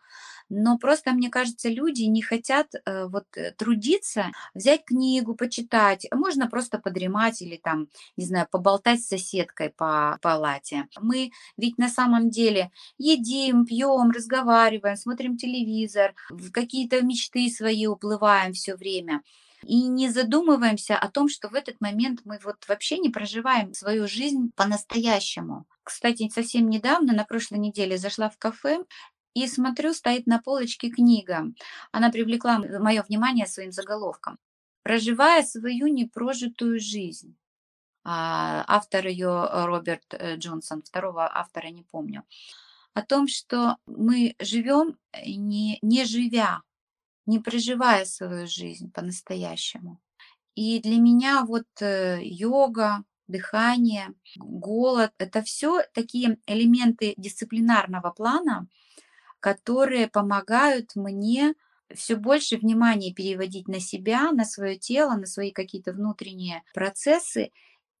но 0.53 0.77
просто, 0.77 1.13
мне 1.13 1.29
кажется, 1.29 1.69
люди 1.69 2.03
не 2.03 2.21
хотят 2.21 2.67
э, 2.73 3.05
вот 3.07 3.23
э, 3.37 3.51
трудиться, 3.53 4.31
взять 4.53 4.83
книгу, 4.83 5.33
почитать, 5.33 6.05
можно 6.13 6.49
просто 6.49 6.77
подремать 6.77 7.41
или 7.41 7.55
там, 7.55 7.87
не 8.17 8.25
знаю, 8.25 8.47
поболтать 8.51 9.01
с 9.01 9.07
соседкой 9.07 9.69
по 9.69 10.19
палате. 10.21 10.87
Мы 10.99 11.31
ведь 11.55 11.77
на 11.77 11.87
самом 11.87 12.29
деле 12.29 12.69
едим, 12.97 13.65
пьем, 13.65 14.11
разговариваем, 14.11 14.97
смотрим 14.97 15.37
телевизор, 15.37 16.13
в 16.29 16.51
какие-то 16.51 17.01
мечты 17.01 17.49
свои 17.49 17.87
уплываем 17.87 18.51
все 18.51 18.75
время. 18.75 19.21
И 19.63 19.87
не 19.87 20.09
задумываемся 20.09 20.97
о 20.97 21.09
том, 21.09 21.29
что 21.29 21.47
в 21.47 21.53
этот 21.53 21.79
момент 21.79 22.21
мы 22.25 22.39
вот 22.43 22.57
вообще 22.67 22.97
не 22.97 23.09
проживаем 23.09 23.73
свою 23.73 24.07
жизнь 24.07 24.51
по-настоящему. 24.55 25.65
Кстати, 25.83 26.29
совсем 26.29 26.69
недавно, 26.69 27.13
на 27.13 27.25
прошлой 27.25 27.59
неделе, 27.59 27.97
зашла 27.97 28.29
в 28.29 28.37
кафе 28.37 28.79
И 29.33 29.47
смотрю, 29.47 29.93
стоит 29.93 30.27
на 30.27 30.39
полочке 30.39 30.89
книга. 30.89 31.45
Она 31.91 32.09
привлекла 32.09 32.59
мое 32.59 33.03
внимание 33.03 33.47
своим 33.47 33.71
заголовком. 33.71 34.37
«Проживая 34.83 35.43
свою 35.43 35.87
непрожитую 35.87 36.79
жизнь». 36.79 37.35
А, 38.03 38.65
автор 38.67 39.07
ее 39.07 39.47
Роберт 39.51 40.13
э, 40.13 40.35
Джонсон, 40.37 40.81
второго 40.81 41.29
автора 41.31 41.67
не 41.67 41.83
помню. 41.83 42.23
О 42.93 43.03
том, 43.03 43.27
что 43.27 43.77
мы 43.85 44.35
живем, 44.39 44.97
э, 45.11 45.29
не, 45.29 45.77
не 45.83 46.05
живя, 46.05 46.63
не 47.27 47.39
проживая 47.39 48.05
свою 48.05 48.47
жизнь 48.47 48.91
по-настоящему. 48.91 49.99
И 50.55 50.79
для 50.79 50.99
меня 50.99 51.45
вот 51.45 51.67
э, 51.79 52.19
йога, 52.23 53.03
дыхание, 53.27 54.13
голод– 54.35 55.13
это 55.19 55.43
все 55.43 55.83
такие 55.93 56.39
элементы 56.47 57.13
дисциплинарного 57.17 58.09
плана, 58.09 58.67
которые 59.41 60.07
помогают 60.07 60.95
мне 60.95 61.55
все 61.93 62.15
больше 62.15 62.55
внимания 62.55 63.13
переводить 63.13 63.67
на 63.67 63.81
себя, 63.81 64.31
на 64.31 64.45
свое 64.45 64.77
тело, 64.77 65.15
на 65.15 65.25
свои 65.25 65.51
какие-то 65.51 65.91
внутренние 65.91 66.63
процессы. 66.73 67.51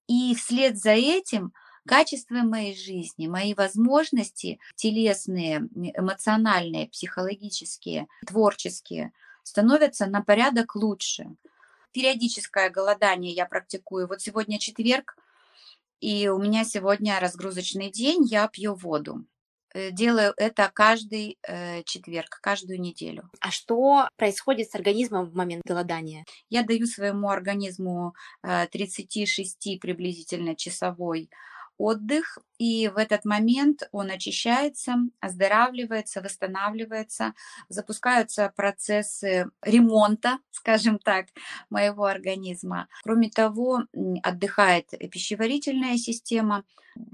И 0.07 0.33
вслед 0.35 0.77
за 0.77 0.91
этим 0.91 1.51
качество 1.85 2.35
моей 2.35 2.77
жизни, 2.77 3.27
мои 3.27 3.53
возможности 3.53 4.59
телесные, 4.75 5.67
эмоциональные, 5.75 6.87
психологические, 6.87 8.07
творческие 8.25 9.11
становятся 9.43 10.05
на 10.05 10.21
порядок 10.21 10.75
лучше 10.75 11.35
периодическое 11.91 12.69
голодание 12.69 13.33
я 13.33 13.45
практикую. 13.45 14.07
Вот 14.07 14.21
сегодня 14.21 14.59
четверг, 14.59 15.15
и 15.99 16.27
у 16.29 16.39
меня 16.39 16.63
сегодня 16.63 17.19
разгрузочный 17.19 17.91
день, 17.91 18.23
я 18.23 18.47
пью 18.47 18.73
воду. 18.73 19.25
Э, 19.73 19.91
делаю 19.91 20.33
это 20.37 20.69
каждый 20.73 21.37
э, 21.47 21.83
четверг, 21.83 22.39
каждую 22.41 22.81
неделю. 22.81 23.29
А 23.39 23.51
что 23.51 24.07
происходит 24.17 24.69
с 24.69 24.75
организмом 24.75 25.25
в 25.25 25.35
момент 25.35 25.63
голодания? 25.65 26.25
Я 26.49 26.63
даю 26.63 26.85
своему 26.85 27.29
организму 27.29 28.13
э, 28.43 28.67
36 28.71 29.79
приблизительно 29.79 30.55
часовой 30.55 31.29
отдых, 31.81 32.37
и 32.57 32.87
в 32.89 32.97
этот 32.97 33.25
момент 33.25 33.89
он 33.91 34.11
очищается, 34.11 34.95
оздоравливается, 35.19 36.21
восстанавливается, 36.21 37.33
запускаются 37.69 38.51
процессы 38.55 39.49
ремонта, 39.61 40.39
скажем 40.51 40.99
так, 40.99 41.27
моего 41.69 42.05
организма. 42.05 42.87
Кроме 43.03 43.29
того, 43.29 43.83
отдыхает 44.23 44.89
пищеварительная 45.11 45.97
система. 45.97 46.63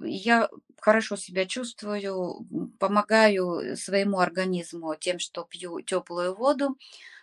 Я 0.01 0.49
хорошо 0.81 1.15
себя 1.15 1.45
чувствую, 1.45 2.45
помогаю 2.79 3.77
своему 3.77 4.19
организму 4.19 4.95
тем, 4.95 5.19
что 5.19 5.43
пью 5.43 5.81
теплую 5.81 6.35
воду, 6.35 6.77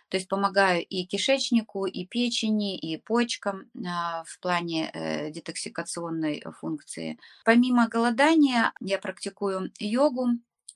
то 0.09 0.17
есть 0.17 0.29
помогаю 0.29 0.85
и 0.85 1.05
кишечнику, 1.05 1.85
и 1.85 2.05
печени, 2.05 2.77
и 2.77 2.97
почкам 2.97 3.69
а, 3.85 4.23
в 4.25 4.39
плане 4.39 4.91
э, 4.93 5.31
детоксикационной 5.31 6.43
функции. 6.59 7.17
Помимо 7.43 7.87
голодания 7.87 8.73
я 8.79 8.99
практикую 8.99 9.71
йогу, 9.79 10.27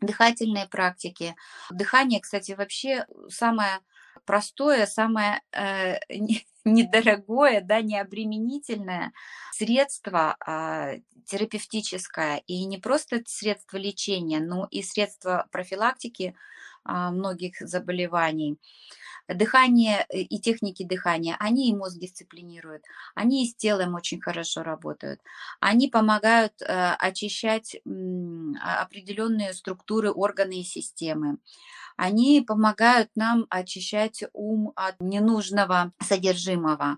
дыхательные 0.02 0.68
практики. 0.68 1.36
Дыхание, 1.70 2.20
кстати, 2.22 2.54
вообще 2.54 3.06
самое 3.28 3.80
простое, 4.26 4.86
самое 4.86 5.42
э, 5.52 5.98
недорогое, 6.66 7.62
да, 7.62 7.82
необременительное 7.82 9.12
средство 9.52 10.38
э, 10.46 11.00
терапевтическое 11.26 12.44
и 12.48 12.66
не 12.66 12.78
просто 12.78 13.22
средство 13.26 13.78
лечения, 13.78 14.40
но 14.40 14.68
и 14.72 14.82
средство 14.82 15.48
профилактики 15.52 16.36
э, 16.86 16.92
многих 16.92 17.60
заболеваний 17.60 18.58
дыхание 19.34 20.06
э, 20.10 20.20
и 20.20 20.40
техники 20.40 20.84
дыхания, 20.84 21.36
они 21.40 21.70
и 21.70 21.76
мозг 21.76 21.98
дисциплинируют, 21.98 22.84
они 23.16 23.46
и 23.46 23.48
с 23.48 23.56
телом 23.56 23.96
очень 23.96 24.22
хорошо 24.22 24.64
работают, 24.64 25.22
они 25.60 25.88
помогают 25.88 26.54
э, 26.62 26.94
очищать 27.00 27.78
определенные 28.62 29.54
структуры, 29.54 30.12
органы 30.12 30.62
и 30.62 30.64
системы. 30.64 31.38
Они 31.98 32.42
помогают 32.42 33.10
нам 33.16 33.46
очищать 33.50 34.24
ум 34.34 34.72
от 34.76 34.96
ненужного 35.02 35.92
содержимого 36.02 36.98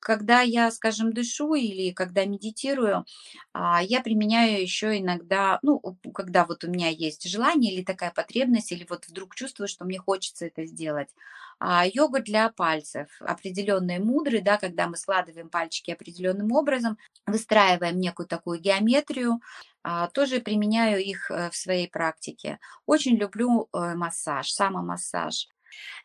когда 0.00 0.40
я, 0.42 0.70
скажем, 0.70 1.12
дышу 1.12 1.54
или 1.54 1.92
когда 1.92 2.24
медитирую, 2.24 3.04
а, 3.52 3.82
я 3.82 4.00
применяю 4.00 4.60
еще 4.60 4.98
иногда, 4.98 5.58
ну, 5.62 5.80
когда 6.14 6.44
вот 6.44 6.64
у 6.64 6.70
меня 6.70 6.88
есть 6.88 7.28
желание 7.28 7.72
или 7.74 7.84
такая 7.84 8.10
потребность, 8.10 8.72
или 8.72 8.86
вот 8.88 9.06
вдруг 9.08 9.34
чувствую, 9.34 9.68
что 9.68 9.84
мне 9.84 9.98
хочется 9.98 10.46
это 10.46 10.64
сделать. 10.66 11.08
А 11.60 11.84
йога 11.86 12.20
для 12.20 12.50
пальцев, 12.50 13.08
определенные 13.20 13.98
мудры, 13.98 14.40
да, 14.40 14.58
когда 14.58 14.86
мы 14.86 14.96
складываем 14.96 15.48
пальчики 15.48 15.90
определенным 15.90 16.52
образом, 16.52 16.98
выстраиваем 17.26 17.98
некую 17.98 18.26
такую 18.28 18.60
геометрию, 18.60 19.40
а, 19.82 20.08
тоже 20.08 20.40
применяю 20.40 21.02
их 21.02 21.30
э, 21.30 21.50
в 21.50 21.56
своей 21.56 21.88
практике. 21.88 22.58
Очень 22.86 23.16
люблю 23.16 23.68
э, 23.72 23.94
массаж, 23.94 24.50
самомассаж. 24.50 25.48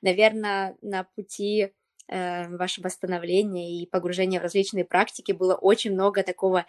Наверное, 0.02 0.76
на 0.82 1.04
пути 1.04 1.74
э, 2.08 2.48
вашего 2.56 2.90
становления 2.90 3.82
и 3.82 3.88
погружения 3.88 4.40
в 4.40 4.44
различные 4.44 4.86
практики 4.86 5.32
было 5.32 5.56
очень 5.56 5.94
много 5.94 6.24
такого 6.24 6.66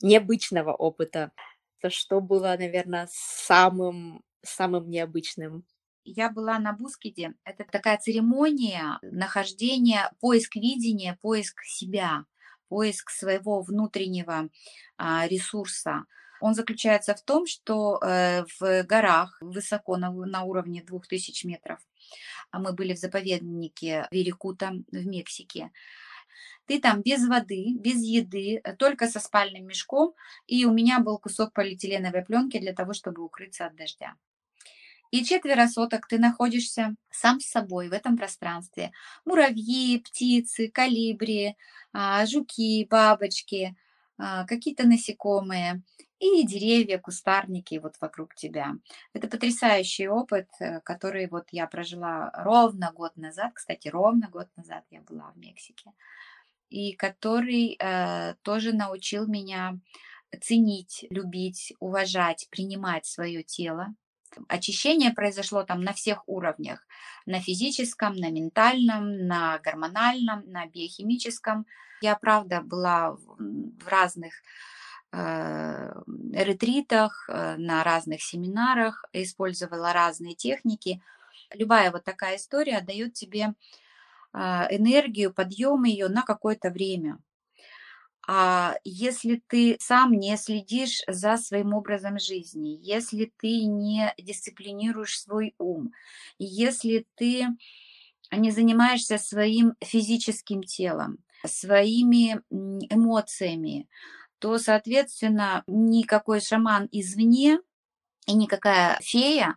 необычного 0.00 0.72
опыта. 0.72 1.32
То, 1.80 1.90
что 1.90 2.20
было, 2.20 2.56
наверное, 2.58 3.08
самым, 3.10 4.22
самым 4.42 4.88
необычным? 4.88 5.64
Я 6.04 6.30
была 6.30 6.58
на 6.58 6.72
Бускиде. 6.72 7.34
Это 7.44 7.64
такая 7.64 7.98
церемония 7.98 8.98
нахождения, 9.02 10.10
поиск 10.20 10.56
видения, 10.56 11.18
поиск 11.20 11.62
себя, 11.64 12.24
поиск 12.68 13.10
своего 13.10 13.60
внутреннего 13.60 14.48
а, 14.96 15.28
ресурса. 15.28 16.04
Он 16.40 16.54
заключается 16.54 17.14
в 17.14 17.22
том, 17.22 17.46
что 17.46 17.98
э, 18.00 18.44
в 18.60 18.84
горах, 18.84 19.36
высоко 19.40 19.96
на, 19.96 20.10
на 20.12 20.44
уровне 20.44 20.82
2000 20.82 21.46
метров, 21.46 21.80
мы 22.52 22.72
были 22.72 22.94
в 22.94 22.98
заповеднике 22.98 24.06
Верикута 24.10 24.72
в 24.90 25.06
Мексике, 25.06 25.70
ты 26.68 26.80
там 26.80 27.00
без 27.02 27.26
воды, 27.26 27.74
без 27.78 28.02
еды, 28.02 28.60
э, 28.62 28.76
только 28.76 29.08
со 29.08 29.20
спальным 29.20 29.66
мешком, 29.66 30.14
и 30.46 30.66
у 30.66 30.72
меня 30.72 31.00
был 31.00 31.18
кусок 31.18 31.54
полиэтиленовой 31.54 32.24
пленки 32.24 32.58
для 32.58 32.74
того, 32.74 32.92
чтобы 32.92 33.24
укрыться 33.24 33.66
от 33.66 33.74
дождя. 33.74 34.14
И 35.10 35.24
четверо 35.24 35.66
суток 35.66 36.06
ты 36.06 36.18
находишься 36.18 36.94
сам 37.10 37.40
с 37.40 37.46
собой 37.46 37.88
в 37.88 37.94
этом 37.94 38.18
пространстве. 38.18 38.92
Муравьи, 39.24 39.98
птицы, 40.00 40.68
калибри, 40.68 41.56
а, 41.94 42.26
жуки, 42.26 42.86
бабочки, 42.90 43.74
а, 44.18 44.44
какие-то 44.44 44.86
насекомые 44.86 45.82
и 46.20 46.46
деревья, 46.46 46.98
кустарники 46.98 47.78
вот 47.78 47.94
вокруг 48.00 48.34
тебя. 48.34 48.74
Это 49.12 49.28
потрясающий 49.28 50.08
опыт, 50.08 50.48
э, 50.60 50.80
который 50.80 51.28
вот 51.28 51.48
я 51.52 51.66
прожила 51.66 52.30
ровно 52.34 52.92
год 52.92 53.16
назад, 53.16 53.52
кстати, 53.54 53.88
ровно 53.88 54.28
год 54.28 54.48
назад 54.56 54.84
я 54.90 55.00
была 55.02 55.32
в 55.32 55.38
Мексике, 55.38 55.92
и 56.70 56.92
который 56.92 57.76
э, 57.78 58.34
тоже 58.42 58.72
научил 58.72 59.26
меня 59.26 59.78
ценить, 60.40 61.06
любить, 61.10 61.72
уважать, 61.80 62.48
принимать 62.50 63.06
свое 63.06 63.42
тело. 63.42 63.94
Очищение 64.48 65.12
произошло 65.12 65.62
там 65.62 65.80
на 65.82 65.92
всех 65.92 66.22
уровнях, 66.28 66.86
на 67.24 67.40
физическом, 67.40 68.14
на 68.14 68.30
ментальном, 68.30 69.26
на 69.26 69.58
гормональном, 69.58 70.42
на 70.46 70.66
биохимическом. 70.66 71.66
Я, 72.02 72.14
правда, 72.16 72.60
была 72.60 73.12
в 73.12 73.88
разных 73.88 74.34
ретритах, 75.12 77.28
э, 77.28 77.56
на 77.56 77.84
разных 77.84 78.22
семинарах, 78.22 79.04
использовала 79.12 79.92
разные 79.92 80.34
техники. 80.34 81.02
Любая 81.54 81.90
вот 81.90 82.04
такая 82.04 82.36
история 82.36 82.80
дает 82.80 83.14
тебе 83.14 83.54
а, 84.32 84.68
энергию, 84.70 85.32
подъем 85.32 85.84
ее 85.84 86.08
на 86.08 86.22
какое-то 86.22 86.70
время. 86.70 87.18
А 88.30 88.74
если 88.84 89.42
ты 89.46 89.78
сам 89.80 90.12
не 90.12 90.36
следишь 90.36 91.00
за 91.06 91.38
своим 91.38 91.72
образом 91.72 92.18
жизни, 92.18 92.78
если 92.82 93.32
ты 93.38 93.64
не 93.64 94.12
дисциплинируешь 94.18 95.18
свой 95.18 95.54
ум, 95.58 95.92
если 96.38 97.06
ты 97.14 97.46
не 98.30 98.50
занимаешься 98.50 99.16
своим 99.16 99.76
физическим 99.80 100.62
телом, 100.62 101.24
своими 101.46 102.42
эмоциями, 102.50 103.88
то, 104.38 104.58
соответственно, 104.58 105.64
никакой 105.66 106.40
шаман 106.40 106.88
извне 106.92 107.60
и 108.26 108.34
никакая 108.34 108.98
фея, 109.00 109.56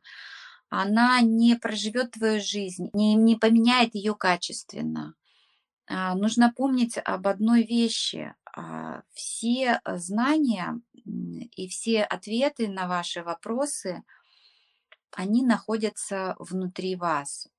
она 0.70 1.20
не 1.22 1.56
проживет 1.56 2.12
твою 2.12 2.42
жизнь, 2.42 2.90
не, 2.94 3.16
не 3.16 3.36
поменяет 3.36 3.96
ее 3.96 4.16
качественно. 4.16 5.16
А, 5.88 6.16
нужно 6.16 6.54
помнить 6.56 6.98
об 7.04 7.28
одной 7.28 7.64
вещи. 7.64 8.34
А, 8.56 9.02
все 9.14 9.82
знания 9.86 10.80
и 11.04 11.68
все 11.68 12.04
ответы 12.04 12.68
на 12.68 12.88
ваши 12.88 13.24
вопросы 13.24 14.04
они 15.14 15.44
находятся 15.44 16.36
внутри 16.40 16.96
вас. 16.96 17.50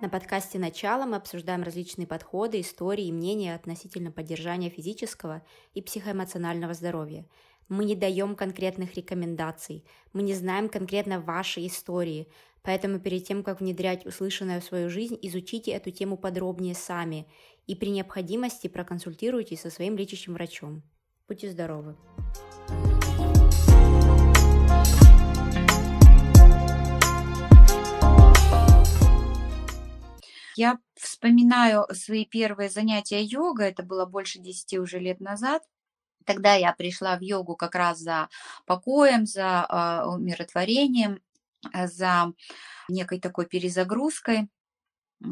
На 0.00 0.08
подкасте 0.08 0.58
«Начало» 0.58 1.04
мы 1.04 1.16
обсуждаем 1.16 1.62
различные 1.62 2.06
подходы, 2.06 2.62
истории 2.62 3.08
и 3.08 3.12
мнения 3.12 3.54
относительно 3.54 4.10
поддержания 4.10 4.70
физического 4.70 5.42
и 5.74 5.82
психоэмоционального 5.82 6.72
здоровья. 6.72 7.26
Мы 7.68 7.84
не 7.84 7.94
даем 7.94 8.34
конкретных 8.34 8.94
рекомендаций, 8.94 9.84
мы 10.14 10.22
не 10.22 10.32
знаем 10.32 10.70
конкретно 10.70 11.20
вашей 11.20 11.66
истории, 11.66 12.28
поэтому 12.62 12.98
перед 12.98 13.24
тем, 13.24 13.42
как 13.42 13.60
внедрять 13.60 14.06
услышанное 14.06 14.62
в 14.62 14.64
свою 14.64 14.88
жизнь, 14.88 15.18
изучите 15.20 15.72
эту 15.72 15.90
тему 15.90 16.16
подробнее 16.16 16.74
сами 16.74 17.26
и 17.66 17.74
при 17.74 17.90
необходимости 17.90 18.68
проконсультируйтесь 18.68 19.60
со 19.60 19.68
своим 19.68 19.98
лечащим 19.98 20.32
врачом. 20.32 20.82
Будьте 21.28 21.50
здоровы! 21.50 21.94
Я 30.60 30.78
вспоминаю 30.94 31.86
свои 31.94 32.26
первые 32.26 32.68
занятия 32.68 33.22
йога, 33.22 33.64
это 33.64 33.82
было 33.82 34.04
больше 34.04 34.40
10 34.40 34.74
уже 34.74 34.98
лет 34.98 35.18
назад. 35.18 35.62
Тогда 36.26 36.52
я 36.52 36.74
пришла 36.74 37.16
в 37.16 37.22
йогу 37.22 37.56
как 37.56 37.74
раз 37.74 38.00
за 38.00 38.28
покоем, 38.66 39.24
за 39.24 39.66
э, 39.66 40.06
умиротворением, 40.06 41.22
э, 41.72 41.86
за 41.86 42.34
некой 42.90 43.20
такой 43.20 43.46
перезагрузкой 43.46 44.50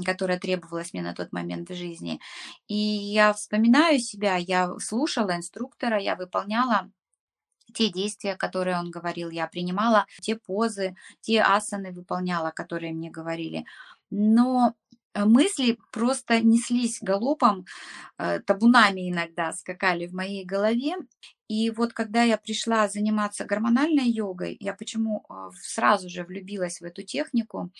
которая 0.04 0.38
требовалась 0.38 0.92
мне 0.92 1.02
на 1.02 1.14
тот 1.14 1.32
момент 1.32 1.70
в 1.70 1.74
жизни. 1.74 2.20
И 2.66 2.74
я 2.76 3.32
вспоминаю 3.32 3.98
себя, 3.98 4.36
я 4.36 4.78
слушала 4.78 5.34
инструктора, 5.34 5.98
я 5.98 6.14
выполняла 6.14 6.90
те 7.74 7.90
действия, 7.90 8.36
которые 8.36 8.78
он 8.78 8.90
говорил, 8.90 9.30
я 9.30 9.46
принимала 9.46 10.06
те 10.20 10.36
позы, 10.36 10.94
те 11.22 11.40
асаны 11.40 11.92
выполняла, 11.92 12.50
которые 12.50 12.92
мне 12.92 13.10
говорили. 13.10 13.64
Но 14.10 14.74
мысли 15.14 15.78
просто 15.92 16.40
неслись 16.40 16.98
галопом, 17.00 17.66
э, 18.18 18.40
табунами 18.40 19.10
иногда 19.10 19.52
скакали 19.52 20.06
в 20.06 20.12
моей 20.12 20.44
голове. 20.44 20.96
И 21.48 21.70
вот 21.70 21.92
когда 21.92 22.22
я 22.22 22.36
пришла 22.36 22.88
заниматься 22.88 23.44
гормональной 23.44 24.08
йогой, 24.08 24.56
я 24.60 24.74
почему 24.74 25.24
э, 25.28 25.50
сразу 25.62 26.08
же 26.08 26.24
влюбилась 26.24 26.80
в 26.80 26.84
эту 26.84 27.02
технику, 27.02 27.70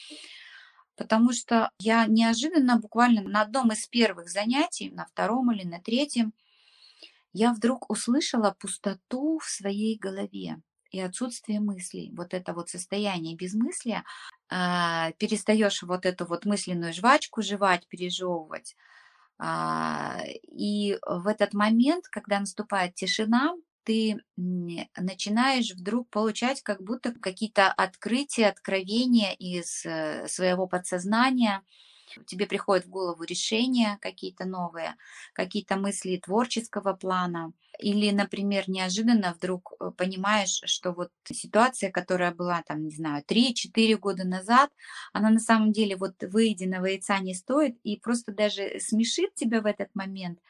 потому 0.97 1.33
что 1.33 1.71
я 1.79 2.07
неожиданно, 2.07 2.79
буквально 2.79 3.23
на 3.23 3.43
одном 3.43 3.73
из 3.73 3.87
первых 3.87 4.29
занятий, 4.29 4.91
на 4.91 5.07
втором 5.07 5.53
или 5.53 5.65
на 5.65 5.81
третьем, 5.81 6.33
я 7.33 7.53
вдруг 7.53 7.91
услышала 7.91 8.57
пустоту 8.59 9.39
в 9.39 9.45
своей 9.45 9.99
голове 9.99 10.61
и 10.91 11.01
отсутствие 11.01 11.61
мыслей. 11.61 12.11
Вот 12.17 12.35
это 12.35 12.55
вот 12.55 12.71
состояние 12.71 13.37
безмыслия, 13.37 14.05
перестаешь 14.49 15.83
вот 15.83 16.07
эту 16.07 16.27
вот 16.27 16.45
мысленную 16.47 16.93
жвачку 16.93 17.43
жевать, 17.43 17.87
пережевывать. 17.89 18.77
А, 19.39 20.21
и 20.27 20.99
в 21.07 21.27
этот 21.27 21.55
момент, 21.55 22.09
когда 22.09 22.41
наступает 22.41 22.95
тишина, 22.95 23.55
ты 23.85 24.19
начинаешь 24.37 25.73
вдруг 25.73 26.11
получать 26.11 26.63
как 26.63 26.83
будто 26.83 27.13
какие-то 27.13 27.73
открытия, 27.73 28.49
откровения 28.49 29.33
из 29.33 29.87
э, 29.87 30.27
своего 30.29 30.67
подсознания, 30.67 31.63
тебе 32.27 32.47
приходят 32.47 32.87
в 32.87 32.91
голову 32.91 33.23
решения 33.25 33.99
какие-то 34.01 34.45
новые, 34.45 34.97
какие-то 35.33 35.77
мысли 35.77 36.17
творческого 36.17 36.95
плана. 36.95 37.53
Или, 37.79 38.11
например, 38.11 38.65
неожиданно 38.69 39.35
вдруг 39.35 39.73
э, 39.81 39.91
понимаешь, 39.97 40.61
что 40.65 40.93
вот 40.93 41.11
ситуация, 41.25 41.91
которая 41.91 42.35
была 42.35 42.63
там, 42.67 42.85
не 42.85 42.91
знаю, 42.91 43.23
3-4 43.25 43.97
года 43.97 44.25
назад, 44.25 44.71
она 45.13 45.31
на 45.31 45.41
самом 45.41 45.73
деле 45.73 45.97
вот 45.97 46.15
выеденного 46.23 46.87
яйца 46.87 47.19
не 47.19 47.35
стоит 47.35 47.79
и 47.85 47.97
просто 47.97 48.33
даже 48.33 48.81
смешит 48.81 49.35
тебя 49.35 49.61
в 49.61 49.67
этот 49.67 49.95
момент, 49.95 50.41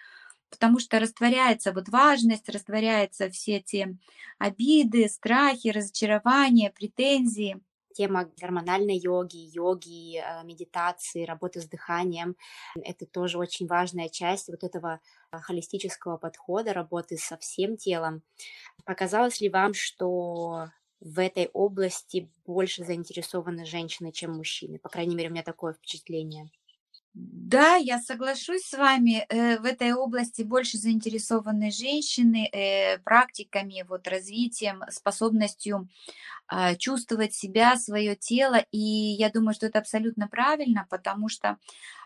потому 0.50 0.78
что 0.78 0.98
растворяется 0.98 1.72
вот 1.72 1.88
важность, 1.88 2.48
растворяются 2.48 3.28
все 3.30 3.60
те 3.60 3.96
обиды, 4.38 5.08
страхи, 5.08 5.68
разочарования, 5.68 6.70
претензии 6.70 7.60
тема 7.98 8.30
гормональной 8.40 8.96
йоги, 8.96 9.50
йоги, 9.52 10.18
э, 10.18 10.44
медитации, 10.44 11.24
работы 11.24 11.60
с 11.60 11.68
дыханием. 11.68 12.36
Это 12.80 13.06
тоже 13.06 13.38
очень 13.38 13.66
важная 13.66 14.08
часть 14.08 14.48
вот 14.48 14.62
этого 14.62 15.00
э, 15.32 15.38
холистического 15.38 16.16
подхода, 16.16 16.72
работы 16.72 17.16
со 17.16 17.36
всем 17.38 17.76
телом. 17.76 18.22
Показалось 18.84 19.40
ли 19.40 19.48
вам, 19.48 19.74
что 19.74 20.68
в 21.00 21.18
этой 21.18 21.50
области 21.52 22.30
больше 22.46 22.84
заинтересованы 22.84 23.66
женщины, 23.66 24.12
чем 24.12 24.32
мужчины? 24.36 24.78
По 24.78 24.88
крайней 24.88 25.16
мере, 25.16 25.28
у 25.28 25.32
меня 25.32 25.42
такое 25.42 25.72
впечатление. 25.72 26.48
Да, 27.20 27.74
я 27.74 27.98
соглашусь 27.98 28.62
с 28.62 28.78
вами. 28.78 29.26
Э, 29.28 29.58
в 29.58 29.64
этой 29.64 29.92
области 29.92 30.42
больше 30.42 30.78
заинтересованы 30.78 31.72
женщины 31.72 32.48
э, 32.52 32.98
практиками, 32.98 33.84
вот 33.88 34.06
развитием, 34.06 34.84
способностью 34.90 35.88
а, 36.48 36.76
чувствовать 36.76 37.34
себя, 37.34 37.76
свое 37.76 38.16
тело. 38.16 38.64
И 38.72 38.78
я 38.78 39.30
думаю, 39.30 39.54
что 39.54 39.66
это 39.66 39.80
абсолютно 39.80 40.28
правильно, 40.28 40.86
потому 40.90 41.28
что 41.28 41.58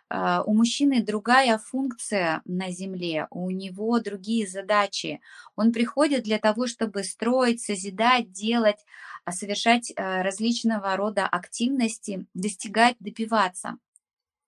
а, 0.08 0.42
у 0.44 0.54
мужчины 0.54 1.02
другая 1.02 1.58
функция 1.58 2.42
на 2.44 2.70
Земле, 2.70 3.28
у 3.30 3.50
него 3.50 4.00
другие 4.00 4.48
задачи. 4.48 5.20
Он 5.56 5.72
приходит 5.72 6.24
для 6.24 6.38
того, 6.38 6.66
чтобы 6.66 7.04
строить, 7.04 7.60
созидать, 7.60 8.32
делать, 8.32 8.84
а, 9.24 9.32
совершать 9.32 9.92
различного 9.96 10.96
рода 10.96 11.26
активности, 11.26 12.26
достигать, 12.34 12.96
добиваться. 12.98 13.78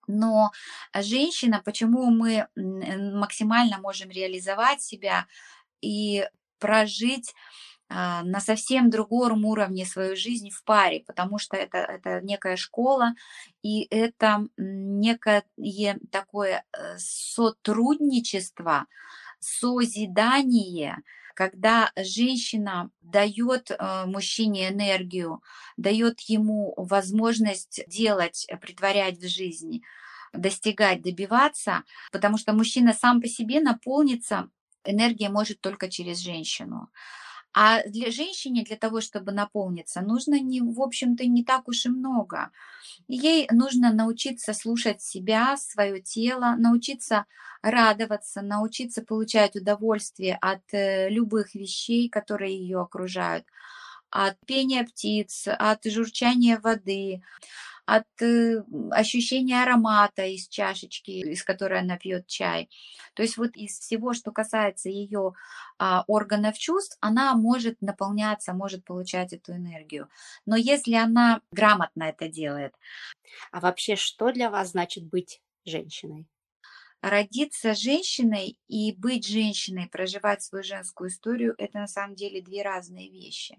Но 0.07 0.51
женщина, 0.93 1.61
почему 1.63 2.09
мы 2.11 2.47
максимально 2.55 3.79
можем 3.79 4.09
реализовать 4.09 4.81
себя 4.81 5.27
и 5.81 6.27
прожить 6.59 7.33
а, 7.87 8.23
на 8.23 8.39
совсем 8.39 8.89
другом 8.89 9.45
уровне 9.45 9.85
свою 9.85 10.15
жизнь 10.15 10.49
в 10.49 10.63
паре, 10.63 11.03
потому 11.05 11.37
что 11.37 11.55
это, 11.55 11.77
это 11.77 12.19
некая 12.21 12.55
школа, 12.55 13.13
и 13.61 13.87
это 13.91 14.47
некое 14.57 15.43
такое 16.11 16.65
э, 16.73 16.97
сотрудничество, 16.97 18.87
созидание, 19.39 20.97
когда 21.35 21.91
женщина 21.97 22.89
дает 23.01 23.69
э, 23.69 24.05
мужчине 24.07 24.69
энергию, 24.69 25.43
дает 25.77 26.21
ему 26.21 26.73
возможность 26.77 27.83
делать, 27.87 28.45
э, 28.47 28.57
притворять 28.57 29.19
в 29.19 29.27
жизни, 29.27 29.83
достигать, 30.33 31.01
добиваться, 31.01 31.83
потому 32.11 32.37
что 32.37 32.53
мужчина 32.53 32.93
сам 32.93 33.21
по 33.21 33.27
себе 33.27 33.59
наполнится, 33.59 34.49
энергия 34.85 35.29
может 35.29 35.61
только 35.61 35.89
через 35.89 36.19
женщину. 36.19 36.89
А 37.55 37.83
для 37.87 38.11
женщины, 38.11 38.63
для 38.65 38.75
того, 38.75 38.99
чтобы 39.01 39.31
наполниться, 39.31 40.01
нужно, 40.01 40.39
не, 40.41 40.61
в 40.61 40.81
общем-то, 40.81 41.25
не 41.25 41.43
так 41.43 41.67
уж 41.69 41.85
и 41.85 41.89
много. 41.89 42.51
Ей 43.07 43.47
нужно 43.51 43.93
научиться 43.93 44.53
слушать 44.53 45.01
себя, 45.01 45.57
свое 45.57 46.01
тело, 46.01 46.55
научиться 46.57 47.25
радоваться, 47.61 48.41
научиться 48.41 49.03
получать 49.03 49.55
удовольствие 49.55 50.37
от 50.41 50.61
э, 50.73 51.09
любых 51.09 51.55
вещей, 51.55 52.09
которые 52.09 52.57
ее 52.57 52.81
окружают, 52.81 53.45
от 54.09 54.37
пения 54.45 54.83
птиц, 54.85 55.47
от 55.47 55.85
журчания 55.85 56.59
воды, 56.59 57.21
от 57.85 58.05
э, 58.21 58.63
ощущения 58.91 59.61
аромата 59.61 60.25
из 60.25 60.47
чашечки, 60.47 61.11
из 61.11 61.43
которой 61.43 61.79
она 61.79 61.97
пьет 61.97 62.27
чай. 62.27 62.69
То 63.13 63.21
есть 63.21 63.37
вот 63.37 63.55
из 63.55 63.79
всего, 63.79 64.13
что 64.13 64.31
касается 64.31 64.89
ее 64.89 65.33
а, 65.77 66.03
органов 66.07 66.57
чувств, 66.57 66.97
она 66.99 67.35
может 67.35 67.81
наполняться, 67.81 68.53
может 68.53 68.83
получать 68.85 69.33
эту 69.33 69.53
энергию. 69.53 70.09
Но 70.45 70.55
если 70.55 70.95
она 70.95 71.41
грамотно 71.51 72.03
это 72.03 72.27
делает. 72.27 72.73
А 73.51 73.59
вообще, 73.59 73.95
что 73.95 74.31
для 74.31 74.49
вас 74.49 74.71
значит 74.71 75.05
быть 75.05 75.41
женщиной? 75.65 76.27
Родиться 77.01 77.75
женщиной 77.75 78.57
и 78.67 78.91
быть 78.93 79.27
женщиной, 79.27 79.87
проживать 79.87 80.41
свою 80.41 80.63
женскую 80.63 81.09
историю, 81.09 81.53
это 81.59 81.79
на 81.79 81.87
самом 81.87 82.15
деле 82.15 82.41
две 82.41 82.63
разные 82.63 83.11
вещи. 83.11 83.57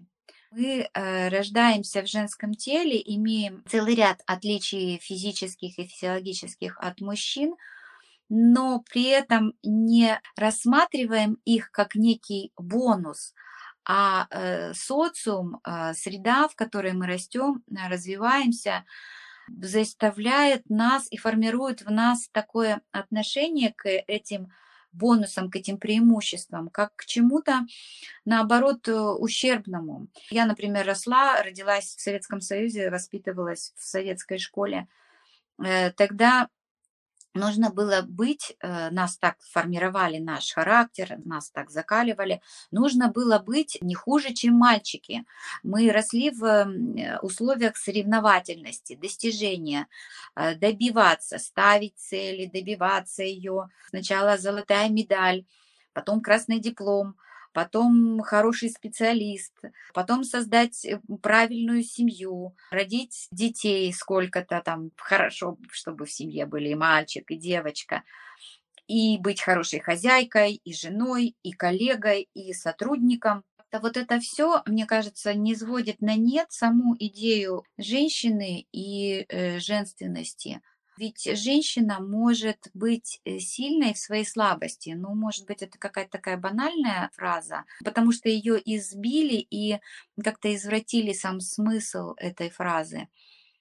Мы 0.51 0.89
э, 0.93 1.27
рождаемся 1.29 2.01
в 2.01 2.07
женском 2.07 2.53
теле, 2.53 3.01
имеем 3.05 3.63
целый 3.67 3.95
ряд 3.95 4.21
отличий 4.25 4.97
физических 4.99 5.77
и 5.77 5.87
физиологических 5.87 6.77
от 6.79 7.01
мужчин, 7.01 7.55
но 8.29 8.83
при 8.89 9.05
этом 9.05 9.53
не 9.63 10.19
рассматриваем 10.35 11.37
их 11.45 11.71
как 11.71 11.95
некий 11.95 12.51
бонус, 12.57 13.33
а 13.85 14.27
э, 14.29 14.73
социум, 14.73 15.59
э, 15.65 15.93
среда, 15.93 16.47
в 16.47 16.55
которой 16.55 16.93
мы 16.93 17.07
растем, 17.07 17.63
развиваемся, 17.69 18.85
заставляет 19.49 20.69
нас 20.69 21.07
и 21.09 21.17
формирует 21.17 21.81
в 21.81 21.91
нас 21.91 22.29
такое 22.31 22.81
отношение 22.91 23.73
к 23.73 23.87
этим 23.87 24.51
бонусом, 24.91 25.49
к 25.49 25.55
этим 25.55 25.77
преимуществам, 25.77 26.69
как 26.69 26.95
к 26.95 27.05
чему-то, 27.05 27.65
наоборот, 28.25 28.87
э, 28.87 28.93
ущербному. 28.93 30.07
Я, 30.29 30.45
например, 30.45 30.85
росла, 30.85 31.41
родилась 31.43 31.95
в 31.95 32.01
Советском 32.01 32.41
Союзе, 32.41 32.89
воспитывалась 32.89 33.73
в 33.75 33.83
советской 33.83 34.37
школе. 34.37 34.87
Э, 35.63 35.91
тогда 35.91 36.49
нужно 37.37 37.69
было 37.69 38.01
быть, 38.01 38.55
э, 38.59 38.89
нас 38.91 39.17
так 39.17 39.37
формировали 39.41 40.17
наш 40.17 40.51
характер, 40.51 41.17
нас 41.25 41.49
так 41.51 41.69
закаливали, 41.69 42.41
нужно 42.71 43.09
было 43.09 43.39
быть 43.39 43.77
не 43.81 43.95
хуже, 43.95 44.33
чем 44.33 44.55
мальчики. 44.55 45.23
Мы 45.63 45.91
росли 45.91 46.31
в 46.31 46.43
э, 46.43 47.19
условиях 47.21 47.77
соревновательности, 47.77 48.95
достижения, 48.95 49.87
э, 50.35 50.55
добиваться, 50.55 51.37
ставить 51.39 51.95
цели, 51.97 52.45
добиваться 52.45 53.23
ее. 53.23 53.69
Сначала 53.89 54.37
золотая 54.37 54.89
медаль, 54.89 55.45
потом 55.93 56.21
красный 56.21 56.59
диплом– 56.59 57.15
потом 57.53 58.19
хороший 58.21 58.69
специалист, 58.69 59.53
потом 59.93 60.23
создать 60.23 60.85
э, 60.85 60.99
правильную 61.21 61.83
семью, 61.83 62.55
родить 62.71 63.27
детей 63.31 63.91
сколько-то 63.93 64.61
там, 64.63 64.91
хорошо, 64.97 65.57
чтобы 65.71 66.05
в 66.05 66.11
семье 66.11 66.45
были 66.45 66.69
и 66.69 66.75
мальчик, 66.75 67.29
и 67.31 67.35
девочка, 67.35 68.03
и 68.87 69.17
быть 69.17 69.41
хорошей 69.41 69.79
хозяйкой, 69.79 70.61
и 70.63 70.73
женой, 70.73 71.35
и 71.43 71.51
коллегой, 71.51 72.29
и 72.33 72.53
сотрудником. 72.53 73.43
Вот 73.71 73.97
это 73.97 74.19
все, 74.19 74.63
мне 74.65 74.85
кажется, 74.85 75.33
не 75.33 75.55
сводит 75.55 76.01
на 76.01 76.15
нет 76.15 76.47
саму 76.51 76.95
идею 76.97 77.63
женщины 77.77 78.65
и 78.71 79.25
э, 79.27 79.59
женственности. 79.59 80.61
Ведь 80.97 81.29
женщина 81.37 81.99
может 81.99 82.69
быть 82.73 83.21
э, 83.23 83.39
сильной 83.39 83.93
в 83.93 83.99
своей 83.99 84.25
слабости. 84.25 84.89
Ну, 84.97 85.13
может 85.13 85.45
быть, 85.45 85.61
это 85.61 85.77
какая-то 85.77 86.11
такая 86.11 86.37
банальная 86.37 87.11
фраза, 87.13 87.65
потому 87.83 88.11
что 88.11 88.29
ее 88.29 88.59
избили 88.65 89.35
и 89.35 89.79
как-то 90.23 90.53
извратили 90.55 91.13
сам 91.13 91.39
смысл 91.39 92.13
этой 92.17 92.49
фразы. 92.49 93.07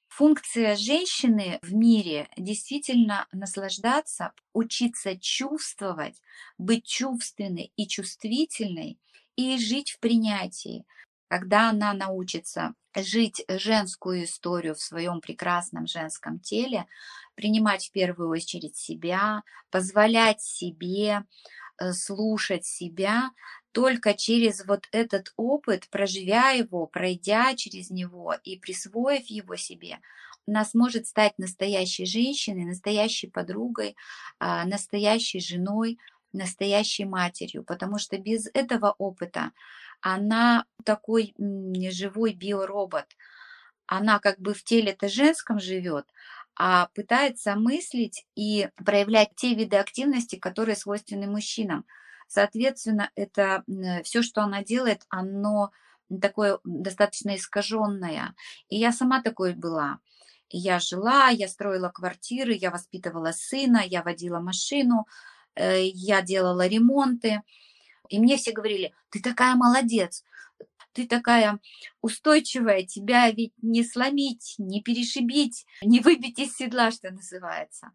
Функция 0.09 0.77
женщины 0.77 1.59
в 1.61 1.75
мире 1.75 2.29
действительно 2.39 3.27
наслаждаться, 3.33 4.33
учиться 4.55 5.15
чувствовать, 5.19 6.23
быть 6.57 6.87
чувственной 6.87 7.71
и 7.77 7.87
чувствительной 7.87 8.99
и 9.37 9.59
жить 9.59 9.91
в 9.91 9.99
принятии. 9.99 10.87
Когда 11.29 11.71
она 11.71 11.93
научится 11.93 12.75
жить 12.95 13.45
женскую 13.49 14.25
историю 14.25 14.75
в 14.75 14.81
своем 14.81 15.21
прекрасном 15.21 15.87
женском 15.87 16.39
теле, 16.41 16.87
принимать 17.35 17.89
в 17.89 17.93
первую 17.93 18.31
очередь 18.31 18.77
себя, 18.77 19.43
позволять 19.71 20.41
себе 20.41 21.25
э, 21.79 21.93
слушать 21.93 22.65
себя, 22.65 23.31
только 23.73 24.15
через 24.15 24.65
вот 24.67 24.89
этот 24.93 25.33
опыт, 25.37 25.89
проживя 25.91 26.51
его, 26.51 26.87
пройдя 26.87 27.55
через 27.57 27.91
него 27.91 28.35
и 28.45 28.59
присвоив 28.59 29.27
его 29.27 29.57
себе, 29.57 29.99
она 30.47 30.65
сможет 30.65 31.07
стать 31.07 31.35
настоящей 31.39 32.07
женщиной, 32.07 32.65
настоящей 32.65 33.27
подругой, 33.29 33.97
а, 34.39 34.65
настоящей 34.65 35.41
женой, 35.41 35.99
настоящей 36.33 37.05
матерью, 37.05 37.65
потому 37.65 37.99
что 37.99 38.17
без 38.19 38.47
этого 38.55 38.95
опыта 38.99 39.53
она 40.01 40.65
такой 40.85 41.35
живой 41.39 42.33
биоробот. 42.35 43.07
Она 43.87 44.19
как 44.19 44.39
бы 44.41 44.55
в 44.55 44.65
теле-то 44.65 45.09
женском 45.09 45.61
живет, 45.61 46.07
а 46.57 46.89
пытается 46.95 47.55
мыслить 47.55 48.27
и 48.35 48.69
проявлять 48.85 49.31
те 49.37 49.55
виды 49.55 49.77
активности, 49.77 50.37
которые 50.37 50.77
свойственны 50.77 51.27
мужчинам. 51.27 51.85
Соответственно, 52.29 53.11
это 53.15 53.63
все, 54.03 54.23
что 54.23 54.43
она 54.43 54.65
делает, 54.65 55.03
оно 55.09 55.71
такое 56.21 56.59
достаточно 56.65 57.37
искаженное. 57.37 58.35
И 58.69 58.77
я 58.77 58.93
сама 58.93 59.23
такой 59.23 59.55
была. 59.55 59.99
Я 60.49 60.79
жила, 60.79 61.29
я 61.29 61.49
строила 61.49 61.89
квартиры, 61.89 62.53
я 62.53 62.71
воспитывала 62.71 63.33
сына, 63.33 63.83
я 63.85 64.03
водила 64.03 64.39
машину, 64.39 65.07
э, 65.57 65.87
я 65.87 66.23
делала 66.23 66.67
ремонты. 66.67 67.43
И 68.09 68.19
мне 68.19 68.37
все 68.37 68.53
говорили, 68.53 68.95
ты 69.11 69.21
такая 69.21 69.55
молодец, 69.57 70.25
ты 70.93 71.07
такая 71.07 71.61
устойчивая, 72.01 72.83
тебя 72.85 73.31
ведь 73.31 73.53
не 73.61 73.85
сломить, 73.85 74.55
не 74.59 74.83
перешибить, 74.83 75.67
не 75.83 76.01
выбить 76.01 76.39
из 76.39 76.57
седла, 76.57 76.91
что 76.91 77.11
называется. 77.11 77.91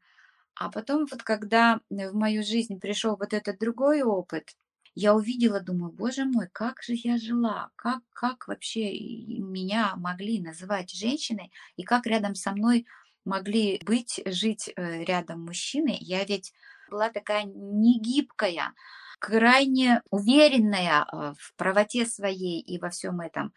А 0.56 0.70
потом 0.70 1.08
вот 1.10 1.24
когда 1.24 1.82
в 1.90 2.14
мою 2.14 2.44
жизнь 2.44 2.80
пришел 2.80 3.16
вот 3.16 3.34
этот 3.34 3.58
другой 3.60 4.04
опыт, 4.04 4.56
я 4.94 5.16
увидела, 5.16 5.62
думаю, 5.62 5.92
боже 5.92 6.26
мой, 6.26 6.48
как 6.52 6.84
же 6.84 6.94
я 6.94 7.18
жила, 7.18 7.72
как, 7.76 8.02
как 8.14 8.48
вообще 8.48 8.92
меня 9.40 9.96
могли 9.96 10.42
называть 10.42 10.92
женщиной, 10.92 11.52
и 11.78 11.84
как 11.84 12.06
рядом 12.06 12.36
со 12.36 12.52
мной 12.52 12.86
могли 13.24 13.80
быть, 13.86 14.22
жить 14.26 14.70
э, 14.76 15.04
рядом 15.06 15.46
мужчины. 15.46 15.98
Я 16.00 16.24
ведь 16.26 16.54
была 16.90 17.10
такая 17.10 17.44
негибкая, 17.46 18.74
крайне 19.22 20.02
уверенная 20.10 21.04
а, 21.04 21.34
в 21.38 21.54
правоте 21.56 22.08
своей 22.08 22.60
и 22.60 22.80
во 22.80 22.90
всем 22.90 23.22
этом. 23.22 23.54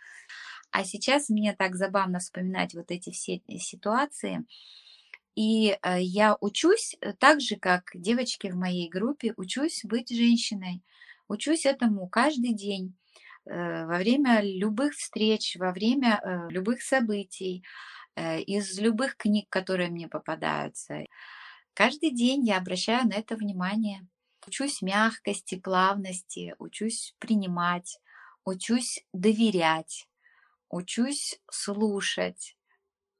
А 0.70 0.84
сейчас 0.84 1.30
мне 1.30 1.54
так 1.54 1.74
забавно 1.74 2.18
вспоминать 2.18 2.74
вот 2.74 2.90
эти 2.90 3.10
все 3.10 3.40
ситуации. 3.58 4.44
И 5.34 5.70
э, 5.70 6.00
я 6.00 6.36
учусь 6.40 6.96
э, 7.00 7.14
так 7.14 7.40
же, 7.40 7.56
как 7.56 7.90
девочки 7.94 8.48
в 8.48 8.56
моей 8.56 8.88
группе, 8.88 9.32
учусь 9.36 9.84
быть 9.84 10.10
женщиной. 10.10 10.82
Учусь 11.28 11.64
этому 11.64 12.08
каждый 12.08 12.52
день, 12.52 12.94
э, 13.46 13.86
во 13.86 13.96
время 13.96 14.42
любых 14.42 14.94
встреч, 14.94 15.56
во 15.58 15.72
время 15.72 16.20
любых 16.50 16.82
событий, 16.82 17.64
из 18.16 18.78
любых 18.78 19.16
книг, 19.16 19.48
которые 19.48 19.88
мне 19.88 20.06
попадаются. 20.06 21.04
Каждый 21.72 22.12
день 22.12 22.46
я 22.46 22.58
обращаю 22.58 23.08
на 23.08 23.14
это 23.14 23.34
внимание. 23.34 24.06
Учусь 24.46 24.82
мягкости, 24.82 25.56
плавности, 25.58 26.54
учусь 26.58 27.14
принимать, 27.18 27.98
учусь 28.44 29.04
доверять, 29.12 30.06
учусь 30.68 31.40
слушать, 31.50 32.56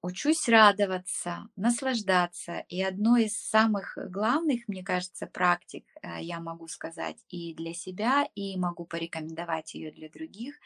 учусь 0.02 0.48
радоваться, 0.48 1.48
наслаждаться. 1.56 2.64
И 2.68 2.82
одной 2.82 3.24
из 3.26 3.38
самых 3.38 3.96
главных, 4.10 4.68
мне 4.68 4.84
кажется, 4.84 5.26
практик, 5.26 5.87
э, 6.02 6.22
я 6.22 6.40
могу 6.40 6.68
сказать 6.68 7.18
и 7.30 7.54
для 7.54 7.74
себя, 7.74 8.28
и 8.34 8.56
могу 8.58 8.84
порекомендовать 8.84 9.74
ее 9.74 9.92
для 9.92 10.10
других, 10.10 10.56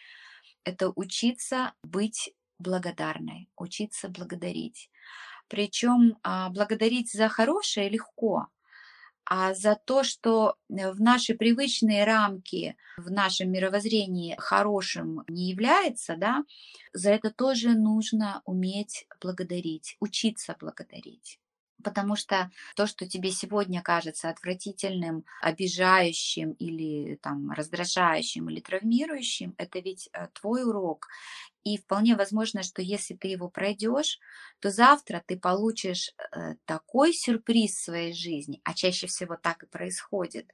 это 0.64 0.90
учиться 0.96 1.74
быть 1.82 2.34
благодарной, 2.58 3.50
учиться 3.56 4.08
благодарить. 4.08 4.90
Причем 5.48 6.18
а, 6.22 6.50
благодарить 6.50 7.12
за 7.12 7.28
хорошее 7.28 7.88
легко, 7.88 8.48
а 9.30 9.52
за 9.54 9.74
то, 9.74 10.04
что 10.04 10.56
э, 10.70 10.90
в 10.90 11.00
наши 11.02 11.34
привычные 11.34 12.04
рамки, 12.04 12.76
в 12.96 13.10
нашем 13.10 13.52
мировоззрении 13.52 14.34
хорошим 14.38 15.22
не 15.28 15.50
является, 15.50 16.16
да, 16.16 16.44
за 16.94 17.10
это 17.10 17.30
тоже 17.30 17.74
нужно 17.74 18.40
уметь 18.46 19.06
благодарить, 19.20 19.96
учиться 20.00 20.56
благодарить. 20.58 21.38
Потому 21.84 22.16
что 22.16 22.50
то, 22.74 22.86
что 22.86 23.06
тебе 23.08 23.30
сегодня 23.30 23.82
кажется 23.82 24.28
отвратительным, 24.28 25.24
обижающим 25.40 26.52
или 26.52 27.16
там, 27.16 27.52
раздражающим 27.52 28.50
или 28.50 28.60
травмирующим, 28.60 29.54
это 29.58 29.78
ведь 29.78 30.08
э, 30.12 30.26
твой 30.32 30.64
урок. 30.64 31.06
И 31.64 31.78
вполне 31.78 32.16
возможно, 32.16 32.62
что 32.62 32.82
если 32.82 33.14
ты 33.14 33.28
его 33.28 33.48
пройдешь, 33.48 34.18
то 34.60 34.70
завтра 34.70 35.22
ты 35.26 35.38
получишь 35.38 36.10
э, 36.32 36.54
такой 36.64 37.12
сюрприз 37.12 37.76
в 37.76 37.84
своей 37.84 38.12
жизни, 38.12 38.60
а 38.64 38.74
чаще 38.74 39.06
всего 39.06 39.36
так 39.36 39.62
и 39.62 39.66
происходит. 39.66 40.50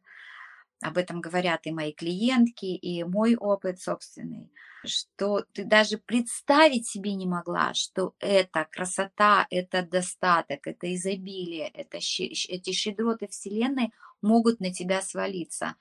Об 0.85 0.99
этом 0.99 1.23
говорят 1.23 1.61
и 1.65 1.73
мои 1.73 1.95
клиентки, 1.95 2.67
и 2.67 3.05
мой 3.05 3.37
опыт 3.37 3.81
собственный, 3.81 4.53
что 4.85 5.47
ты 5.55 5.65
даже 5.65 5.97
представить 5.97 6.87
себе 6.87 7.15
не 7.15 7.27
могла, 7.27 7.73
что 7.73 8.15
это 8.21 8.69
красота, 8.71 9.47
это 9.49 9.83
достаток, 9.83 10.67
это 10.67 10.95
изобилие, 10.95 11.69
это, 11.69 11.97
эти 11.97 12.73
щедроты 12.73 13.29
Вселенной 13.29 13.93
могут 14.21 14.61
на 14.61 14.75
тебя 14.75 15.01
свалиться. 15.01 15.77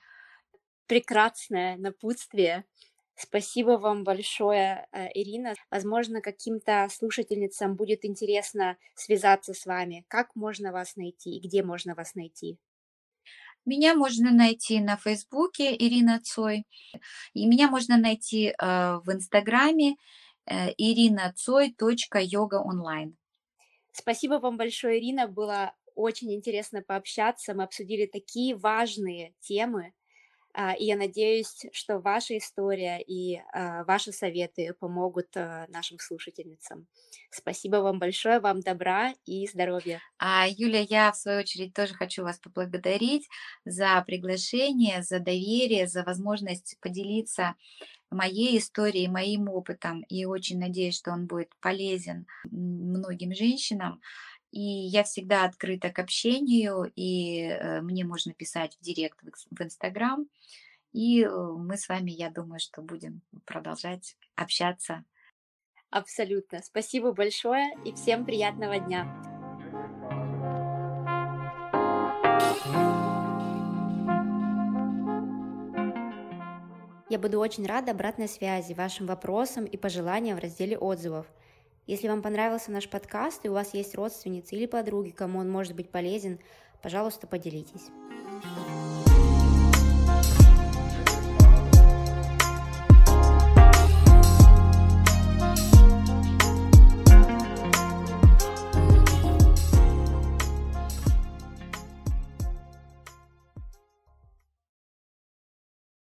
Прекрасное 0.86 1.76
напутствие. 1.76 2.64
Спасибо 3.14 3.72
вам 3.72 4.04
большое, 4.04 4.88
э, 4.90 5.08
Ирина. 5.12 5.52
Возможно, 5.70 6.22
каким-то 6.22 6.88
слушательницам 6.90 7.76
будет 7.76 8.06
интересно 8.06 8.78
связаться 8.94 9.52
с 9.52 9.66
вами. 9.66 10.06
Как 10.08 10.34
можно 10.34 10.72
вас 10.72 10.96
найти 10.96 11.36
и 11.36 11.46
где 11.46 11.62
можно 11.62 11.94
вас 11.94 12.14
найти? 12.14 12.58
Меня 13.64 13.94
можно 13.94 14.30
найти 14.30 14.80
на 14.80 14.96
Фейсбуке 14.96 15.74
Ирина 15.74 16.20
Цой. 16.20 16.66
И 17.32 17.46
меня 17.46 17.68
можно 17.68 17.96
найти 17.96 18.48
э, 18.48 18.54
в 18.58 19.10
Инстаграме 19.12 19.96
э, 20.46 20.70
ирина 20.76 21.32
Цой. 21.36 21.74
Йога 22.20 22.56
онлайн. 22.56 23.16
Спасибо 23.92 24.34
вам 24.34 24.56
большое, 24.56 24.98
Ирина. 24.98 25.28
Было 25.28 25.72
очень 25.94 26.34
интересно 26.34 26.82
пообщаться. 26.82 27.54
Мы 27.54 27.62
обсудили 27.62 28.06
такие 28.06 28.56
важные 28.56 29.34
темы, 29.40 29.92
и 30.78 30.84
я 30.84 30.96
надеюсь, 30.96 31.66
что 31.72 31.98
ваша 31.98 32.38
история 32.38 33.00
и 33.00 33.40
а, 33.52 33.84
ваши 33.84 34.12
советы 34.12 34.74
помогут 34.78 35.36
а, 35.36 35.66
нашим 35.68 35.98
слушательницам. 35.98 36.86
Спасибо 37.30 37.76
вам 37.76 37.98
большое, 37.98 38.38
вам 38.38 38.60
добра 38.60 39.12
и 39.26 39.46
здоровья. 39.48 40.00
А, 40.18 40.46
Юля, 40.48 40.80
я 40.88 41.10
в 41.10 41.16
свою 41.16 41.40
очередь 41.40 41.74
тоже 41.74 41.94
хочу 41.94 42.22
вас 42.22 42.38
поблагодарить 42.38 43.28
за 43.64 44.02
приглашение, 44.06 45.02
за 45.02 45.18
доверие, 45.18 45.88
за 45.88 46.04
возможность 46.04 46.76
поделиться 46.80 47.56
моей 48.10 48.58
историей, 48.58 49.08
моим 49.08 49.48
опытом. 49.48 50.02
И 50.08 50.24
очень 50.24 50.58
надеюсь, 50.58 50.96
что 50.96 51.10
он 51.10 51.26
будет 51.26 51.50
полезен 51.60 52.26
многим 52.44 53.34
женщинам. 53.34 54.00
И 54.54 54.60
я 54.60 55.02
всегда 55.02 55.46
открыта 55.46 55.90
к 55.90 55.98
общению, 55.98 56.92
и 56.94 57.40
э, 57.40 57.80
мне 57.80 58.04
можно 58.04 58.32
писать 58.32 58.76
в 58.76 58.84
директ 58.84 59.18
в 59.50 59.60
Инстаграм. 59.60 60.28
И 60.92 61.24
э, 61.24 61.28
мы 61.28 61.76
с 61.76 61.88
вами, 61.88 62.12
я 62.12 62.30
думаю, 62.30 62.60
что 62.60 62.80
будем 62.80 63.20
продолжать 63.46 64.16
общаться. 64.36 65.04
Абсолютно. 65.90 66.62
Спасибо 66.62 67.10
большое 67.10 67.76
и 67.84 67.92
всем 67.94 68.24
приятного 68.24 68.78
дня. 68.78 69.12
Я 77.10 77.18
буду 77.18 77.40
очень 77.40 77.66
рада 77.66 77.90
обратной 77.90 78.28
связи, 78.28 78.72
вашим 78.72 79.06
вопросам 79.06 79.64
и 79.64 79.76
пожеланиям 79.76 80.36
в 80.38 80.40
разделе 80.40 80.78
отзывов– 80.78 81.26
если 81.86 82.08
вам 82.08 82.22
понравился 82.22 82.70
наш 82.70 82.88
подкаст 82.88 83.44
и 83.44 83.48
у 83.48 83.52
вас 83.52 83.74
есть 83.74 83.94
родственницы 83.94 84.54
или 84.54 84.66
подруги, 84.66 85.10
кому 85.10 85.40
он 85.40 85.50
может 85.50 85.74
быть 85.74 85.90
полезен, 85.90 86.38
пожалуйста, 86.82 87.26
поделитесь. 87.26 87.88